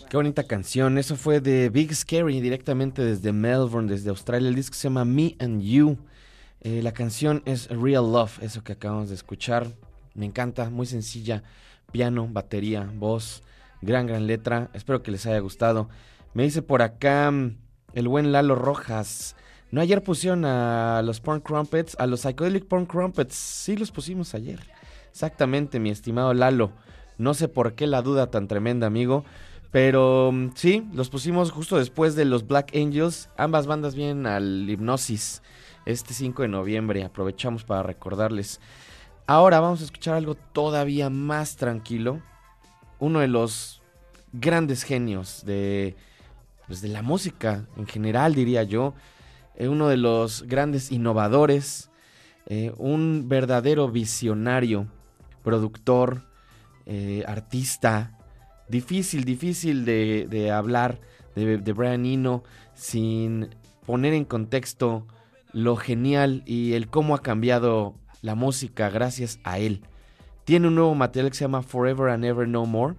Qué 0.08 0.16
bonita 0.16 0.44
canción. 0.44 0.98
Eso 0.98 1.16
fue 1.16 1.40
de 1.40 1.68
Big 1.68 1.94
Scary, 1.94 2.40
directamente 2.40 3.02
desde 3.04 3.32
Melbourne, 3.32 3.88
desde 3.88 4.10
Australia. 4.10 4.48
El 4.48 4.54
disco 4.54 4.74
se 4.74 4.84
llama 4.84 5.04
Me 5.04 5.36
and 5.38 5.62
You. 5.62 5.98
Eh, 6.60 6.80
la 6.82 6.92
canción 6.92 7.42
es 7.44 7.68
Real 7.68 8.10
Love, 8.10 8.42
eso 8.42 8.64
que 8.64 8.72
acabamos 8.72 9.08
de 9.10 9.14
escuchar. 9.14 9.68
Me 10.14 10.26
encanta, 10.26 10.70
muy 10.70 10.86
sencilla. 10.86 11.42
Piano, 11.92 12.26
batería, 12.28 12.90
voz, 12.94 13.42
gran, 13.82 14.06
gran 14.06 14.26
letra. 14.26 14.70
Espero 14.72 15.02
que 15.02 15.10
les 15.10 15.26
haya 15.26 15.38
gustado. 15.38 15.88
Me 16.32 16.42
dice 16.42 16.62
por 16.62 16.82
acá 16.82 17.30
mm, 17.30 17.56
el 17.92 18.08
buen 18.08 18.32
Lalo 18.32 18.54
Rojas. 18.54 19.36
No 19.70 19.80
ayer 19.80 20.02
pusieron 20.02 20.44
a 20.44 21.02
los 21.04 21.20
Porn 21.20 21.40
Crumpets, 21.40 21.96
a 21.98 22.06
los 22.06 22.20
Psychedelic 22.20 22.66
Porn 22.66 22.86
Crumpets. 22.86 23.34
Sí 23.34 23.76
los 23.76 23.90
pusimos 23.90 24.34
ayer. 24.34 24.60
Exactamente, 25.10 25.78
mi 25.78 25.90
estimado 25.90 26.34
Lalo. 26.34 26.72
No 27.18 27.34
sé 27.34 27.48
por 27.48 27.74
qué 27.74 27.86
la 27.86 28.02
duda 28.02 28.30
tan 28.30 28.48
tremenda, 28.48 28.86
amigo. 28.86 29.24
Pero 29.70 30.30
mm, 30.32 30.50
sí, 30.54 30.86
los 30.92 31.10
pusimos 31.10 31.50
justo 31.50 31.76
después 31.76 32.14
de 32.14 32.24
los 32.24 32.46
Black 32.46 32.74
Angels. 32.76 33.28
Ambas 33.36 33.66
bandas 33.66 33.94
vienen 33.94 34.26
al 34.26 34.68
Hipnosis 34.68 35.42
este 35.86 36.14
5 36.14 36.42
de 36.42 36.48
noviembre. 36.48 37.04
Aprovechamos 37.04 37.64
para 37.64 37.82
recordarles. 37.82 38.60
Ahora 39.26 39.60
vamos 39.60 39.80
a 39.80 39.84
escuchar 39.84 40.14
algo 40.14 40.34
todavía 40.34 41.10
más 41.10 41.56
tranquilo. 41.56 42.20
Uno 42.98 43.20
de 43.20 43.28
los 43.28 43.82
grandes 44.32 44.82
genios 44.82 45.42
de, 45.44 45.96
pues, 46.66 46.80
de 46.80 46.88
la 46.88 47.02
música 47.02 47.66
en 47.76 47.86
general, 47.86 48.34
diría 48.34 48.62
yo. 48.62 48.94
Eh, 49.56 49.68
uno 49.68 49.88
de 49.88 49.96
los 49.96 50.42
grandes 50.44 50.92
innovadores. 50.92 51.90
eh, 52.46 52.72
un 52.76 53.24
verdadero 53.26 53.88
visionario, 53.88 54.86
productor, 55.42 56.22
eh, 56.86 57.24
artista. 57.26 58.18
Difícil, 58.68 59.24
difícil 59.24 59.84
de, 59.84 60.50
hablar 60.50 61.00
de, 61.34 61.58
de 61.58 61.72
Brian 61.72 62.06
Eno 62.06 62.44
sin 62.74 63.50
poner 63.86 64.14
en 64.14 64.24
contexto 64.24 65.06
lo 65.52 65.76
genial 65.76 66.42
y 66.46 66.72
el 66.72 66.88
cómo 66.88 67.14
ha 67.14 67.22
cambiado 67.22 67.94
la 68.22 68.34
música 68.34 68.88
gracias 68.90 69.38
a 69.44 69.58
él. 69.58 69.82
Tiene 70.44 70.68
un 70.68 70.74
nuevo 70.74 70.94
material 70.94 71.30
que 71.30 71.36
se 71.36 71.44
llama 71.44 71.62
Forever 71.62 72.10
and 72.10 72.24
Ever 72.24 72.48
No 72.48 72.66
More. 72.66 72.96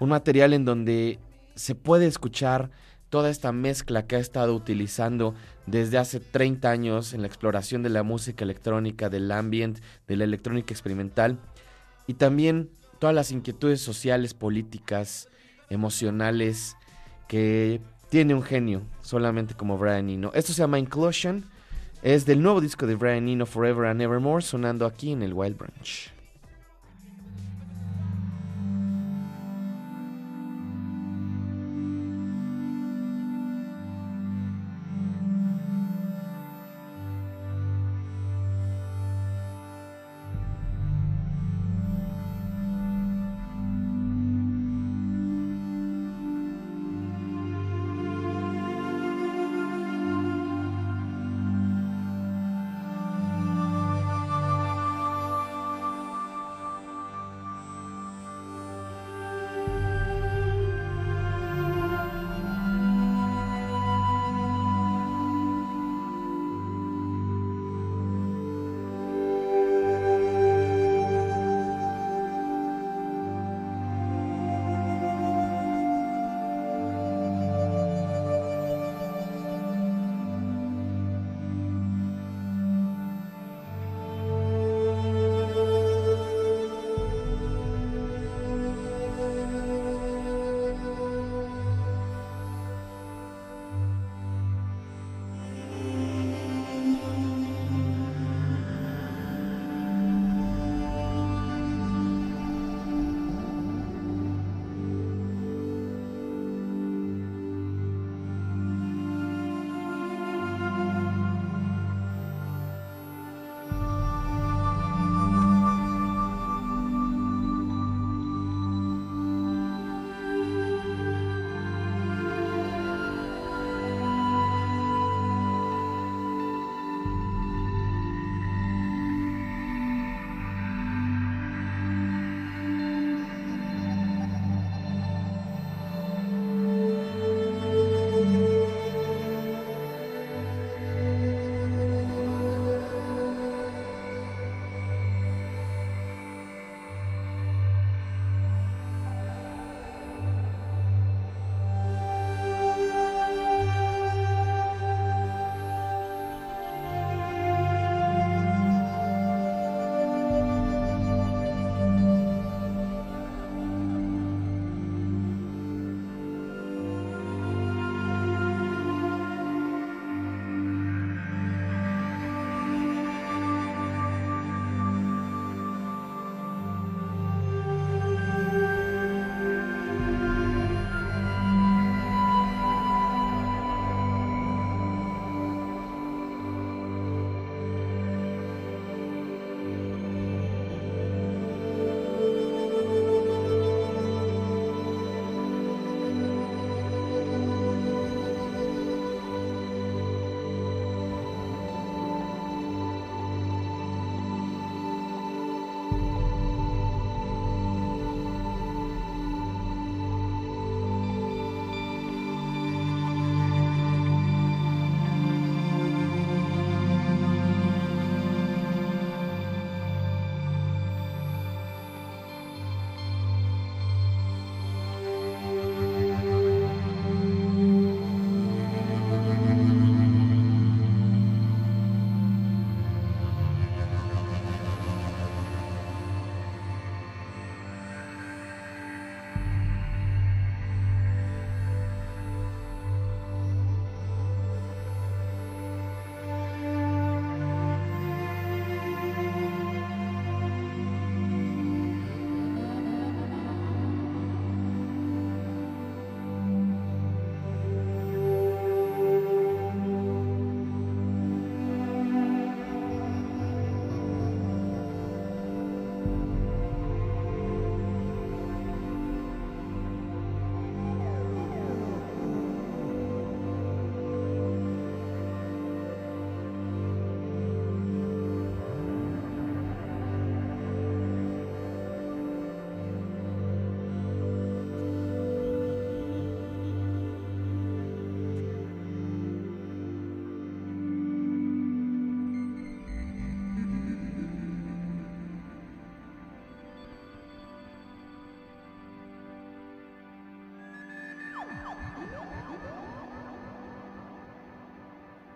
Un 0.00 0.10
material 0.10 0.52
en 0.52 0.64
donde 0.64 1.18
se 1.54 1.74
puede 1.74 2.06
escuchar 2.06 2.70
toda 3.08 3.30
esta 3.30 3.52
mezcla 3.52 4.06
que 4.06 4.16
ha 4.16 4.18
estado 4.18 4.54
utilizando 4.54 5.34
desde 5.66 5.98
hace 5.98 6.20
30 6.20 6.70
años 6.70 7.14
en 7.14 7.22
la 7.22 7.26
exploración 7.26 7.82
de 7.82 7.88
la 7.88 8.02
música 8.02 8.44
electrónica, 8.44 9.08
del 9.08 9.30
ambient, 9.32 9.78
de 10.06 10.16
la 10.16 10.24
electrónica 10.24 10.72
experimental 10.72 11.38
y 12.06 12.14
también 12.14 12.70
todas 12.98 13.14
las 13.14 13.30
inquietudes 13.30 13.80
sociales, 13.80 14.34
políticas, 14.34 15.28
emocionales 15.70 16.76
que 17.28 17.80
tiene 18.08 18.34
un 18.34 18.42
genio 18.42 18.82
solamente 19.02 19.54
como 19.54 19.78
Brian 19.78 20.08
Eno. 20.08 20.30
Esto 20.34 20.52
se 20.52 20.60
llama 20.60 20.78
Inclusion, 20.78 21.44
es 22.02 22.26
del 22.26 22.42
nuevo 22.42 22.60
disco 22.60 22.86
de 22.86 22.94
Brian 22.94 23.28
Eno 23.28 23.46
Forever 23.46 23.86
and 23.86 24.00
Evermore 24.00 24.42
sonando 24.42 24.86
aquí 24.86 25.12
en 25.12 25.22
el 25.22 25.34
Wild 25.34 25.58
Branch. 25.58 26.17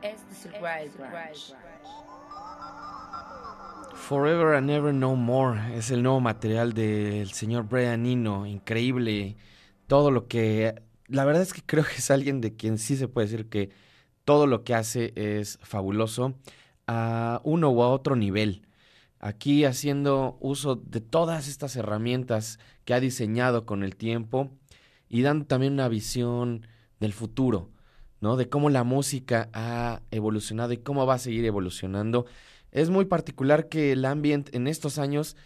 Es 0.02 0.50
Branch. 0.98 1.54
Forever 3.94 4.56
and 4.56 4.70
Ever 4.70 4.92
No 4.92 5.14
More 5.14 5.76
es 5.76 5.90
el 5.90 6.02
nuevo 6.02 6.20
material 6.20 6.72
del 6.72 7.30
señor 7.30 7.68
Brian 7.68 8.04
Eno. 8.06 8.46
Increíble. 8.46 9.36
Todo 9.86 10.10
lo 10.10 10.26
que. 10.26 10.74
La 11.06 11.24
verdad 11.24 11.42
es 11.42 11.52
que 11.52 11.62
creo 11.64 11.84
que 11.84 11.96
es 11.96 12.10
alguien 12.10 12.40
de 12.40 12.56
quien 12.56 12.78
sí 12.78 12.96
se 12.96 13.08
puede 13.08 13.28
decir 13.28 13.48
que 13.48 13.70
todo 14.24 14.46
lo 14.46 14.64
que 14.64 14.74
hace 14.74 15.12
es 15.14 15.58
fabuloso 15.62 16.34
a 16.86 17.40
uno 17.44 17.70
u 17.70 17.82
a 17.82 17.88
otro 17.88 18.16
nivel. 18.16 18.66
Aquí 19.20 19.64
haciendo 19.64 20.36
uso 20.40 20.74
de 20.76 21.00
todas 21.00 21.46
estas 21.46 21.76
herramientas 21.76 22.58
que 22.84 22.94
ha 22.94 23.00
diseñado 23.00 23.66
con 23.66 23.84
el 23.84 23.94
tiempo 23.94 24.50
y 25.08 25.22
dando 25.22 25.46
también 25.46 25.74
una 25.74 25.88
visión 25.88 26.66
del 26.98 27.12
futuro, 27.12 27.71
¿no? 28.22 28.36
De 28.36 28.48
cómo 28.48 28.70
la 28.70 28.84
música 28.84 29.50
ha 29.52 30.00
evolucionado 30.10 30.72
y 30.72 30.78
cómo 30.78 31.04
va 31.04 31.14
a 31.14 31.18
seguir 31.18 31.44
evolucionando. 31.44 32.24
Es 32.70 32.88
muy 32.88 33.04
particular 33.04 33.68
que 33.68 33.92
el 33.92 34.04
ambient 34.04 34.54
en 34.54 34.68
estos 34.68 34.98
años 34.98 35.36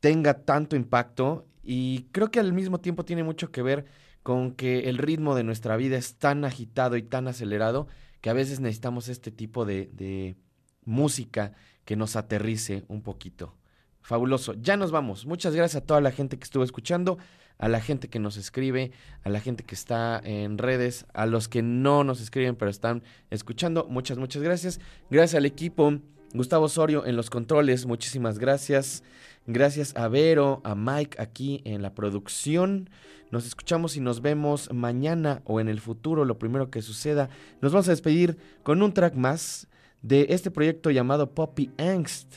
tenga 0.00 0.44
tanto 0.44 0.76
impacto 0.76 1.46
y 1.62 2.08
creo 2.12 2.30
que 2.30 2.40
al 2.40 2.52
mismo 2.52 2.80
tiempo 2.80 3.04
tiene 3.04 3.22
mucho 3.22 3.50
que 3.50 3.62
ver 3.62 3.86
con 4.24 4.52
que 4.52 4.88
el 4.88 4.98
ritmo 4.98 5.36
de 5.36 5.44
nuestra 5.44 5.76
vida 5.76 5.96
es 5.96 6.16
tan 6.16 6.44
agitado 6.44 6.96
y 6.96 7.02
tan 7.02 7.28
acelerado 7.28 7.86
que 8.20 8.28
a 8.28 8.34
veces 8.34 8.58
necesitamos 8.58 9.08
este 9.08 9.30
tipo 9.30 9.64
de, 9.64 9.88
de 9.92 10.36
música 10.84 11.52
que 11.84 11.94
nos 11.94 12.16
aterrice 12.16 12.84
un 12.88 13.02
poquito. 13.02 13.54
Fabuloso. 14.02 14.54
Ya 14.54 14.76
nos 14.76 14.90
vamos. 14.90 15.26
Muchas 15.26 15.54
gracias 15.54 15.82
a 15.82 15.86
toda 15.86 16.00
la 16.00 16.10
gente 16.10 16.38
que 16.38 16.44
estuvo 16.44 16.64
escuchando, 16.64 17.18
a 17.58 17.68
la 17.68 17.80
gente 17.80 18.08
que 18.08 18.18
nos 18.18 18.36
escribe, 18.36 18.92
a 19.24 19.28
la 19.28 19.40
gente 19.40 19.64
que 19.64 19.74
está 19.74 20.20
en 20.24 20.58
redes, 20.58 21.06
a 21.14 21.26
los 21.26 21.48
que 21.48 21.62
no 21.62 22.04
nos 22.04 22.20
escriben 22.20 22.56
pero 22.56 22.70
están 22.70 23.02
escuchando. 23.30 23.86
Muchas, 23.88 24.18
muchas 24.18 24.42
gracias. 24.42 24.80
Gracias 25.10 25.36
al 25.36 25.46
equipo. 25.46 25.98
Gustavo 26.34 26.66
Osorio 26.66 27.06
en 27.06 27.16
los 27.16 27.30
controles, 27.30 27.86
muchísimas 27.86 28.38
gracias. 28.38 29.02
Gracias 29.46 29.96
a 29.96 30.08
Vero, 30.08 30.60
a 30.64 30.74
Mike 30.74 31.20
aquí 31.20 31.62
en 31.64 31.80
la 31.82 31.94
producción. 31.94 32.90
Nos 33.30 33.46
escuchamos 33.46 33.96
y 33.96 34.00
nos 34.00 34.20
vemos 34.20 34.72
mañana 34.72 35.42
o 35.44 35.60
en 35.60 35.68
el 35.68 35.80
futuro, 35.80 36.24
lo 36.24 36.38
primero 36.38 36.70
que 36.70 36.82
suceda. 36.82 37.28
Nos 37.60 37.72
vamos 37.72 37.88
a 37.88 37.92
despedir 37.92 38.36
con 38.62 38.82
un 38.82 38.92
track 38.92 39.14
más 39.14 39.68
de 40.02 40.26
este 40.30 40.50
proyecto 40.50 40.90
llamado 40.90 41.30
Poppy 41.30 41.70
Angst. 41.78 42.34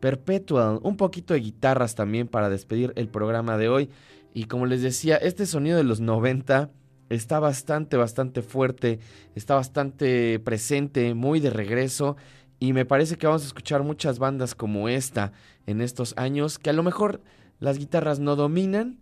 Perpetual, 0.00 0.78
un 0.82 0.96
poquito 0.96 1.32
de 1.32 1.40
guitarras 1.40 1.94
también 1.94 2.28
para 2.28 2.50
despedir 2.50 2.92
el 2.96 3.08
programa 3.08 3.56
de 3.56 3.68
hoy. 3.68 3.90
Y 4.36 4.44
como 4.44 4.66
les 4.66 4.82
decía, 4.82 5.16
este 5.16 5.46
sonido 5.46 5.78
de 5.78 5.82
los 5.82 6.00
90 6.00 6.68
está 7.08 7.40
bastante, 7.40 7.96
bastante 7.96 8.42
fuerte, 8.42 8.98
está 9.34 9.54
bastante 9.54 10.38
presente, 10.40 11.14
muy 11.14 11.40
de 11.40 11.48
regreso. 11.48 12.18
Y 12.58 12.74
me 12.74 12.84
parece 12.84 13.16
que 13.16 13.26
vamos 13.26 13.44
a 13.44 13.46
escuchar 13.46 13.82
muchas 13.82 14.18
bandas 14.18 14.54
como 14.54 14.90
esta 14.90 15.32
en 15.64 15.80
estos 15.80 16.12
años, 16.18 16.58
que 16.58 16.68
a 16.68 16.74
lo 16.74 16.82
mejor 16.82 17.22
las 17.60 17.78
guitarras 17.78 18.18
no 18.20 18.36
dominan, 18.36 18.98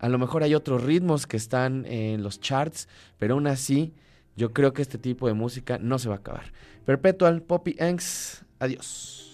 a 0.00 0.08
lo 0.08 0.18
mejor 0.18 0.42
hay 0.42 0.56
otros 0.56 0.82
ritmos 0.82 1.28
que 1.28 1.36
están 1.36 1.86
en 1.86 2.24
los 2.24 2.40
charts, 2.40 2.88
pero 3.18 3.34
aún 3.34 3.46
así 3.46 3.94
yo 4.34 4.52
creo 4.52 4.72
que 4.72 4.82
este 4.82 4.98
tipo 4.98 5.28
de 5.28 5.34
música 5.34 5.78
no 5.78 6.00
se 6.00 6.08
va 6.08 6.16
a 6.16 6.18
acabar. 6.18 6.52
Perpetual, 6.84 7.40
Poppy 7.40 7.76
Angst, 7.78 8.42
adiós. 8.58 9.25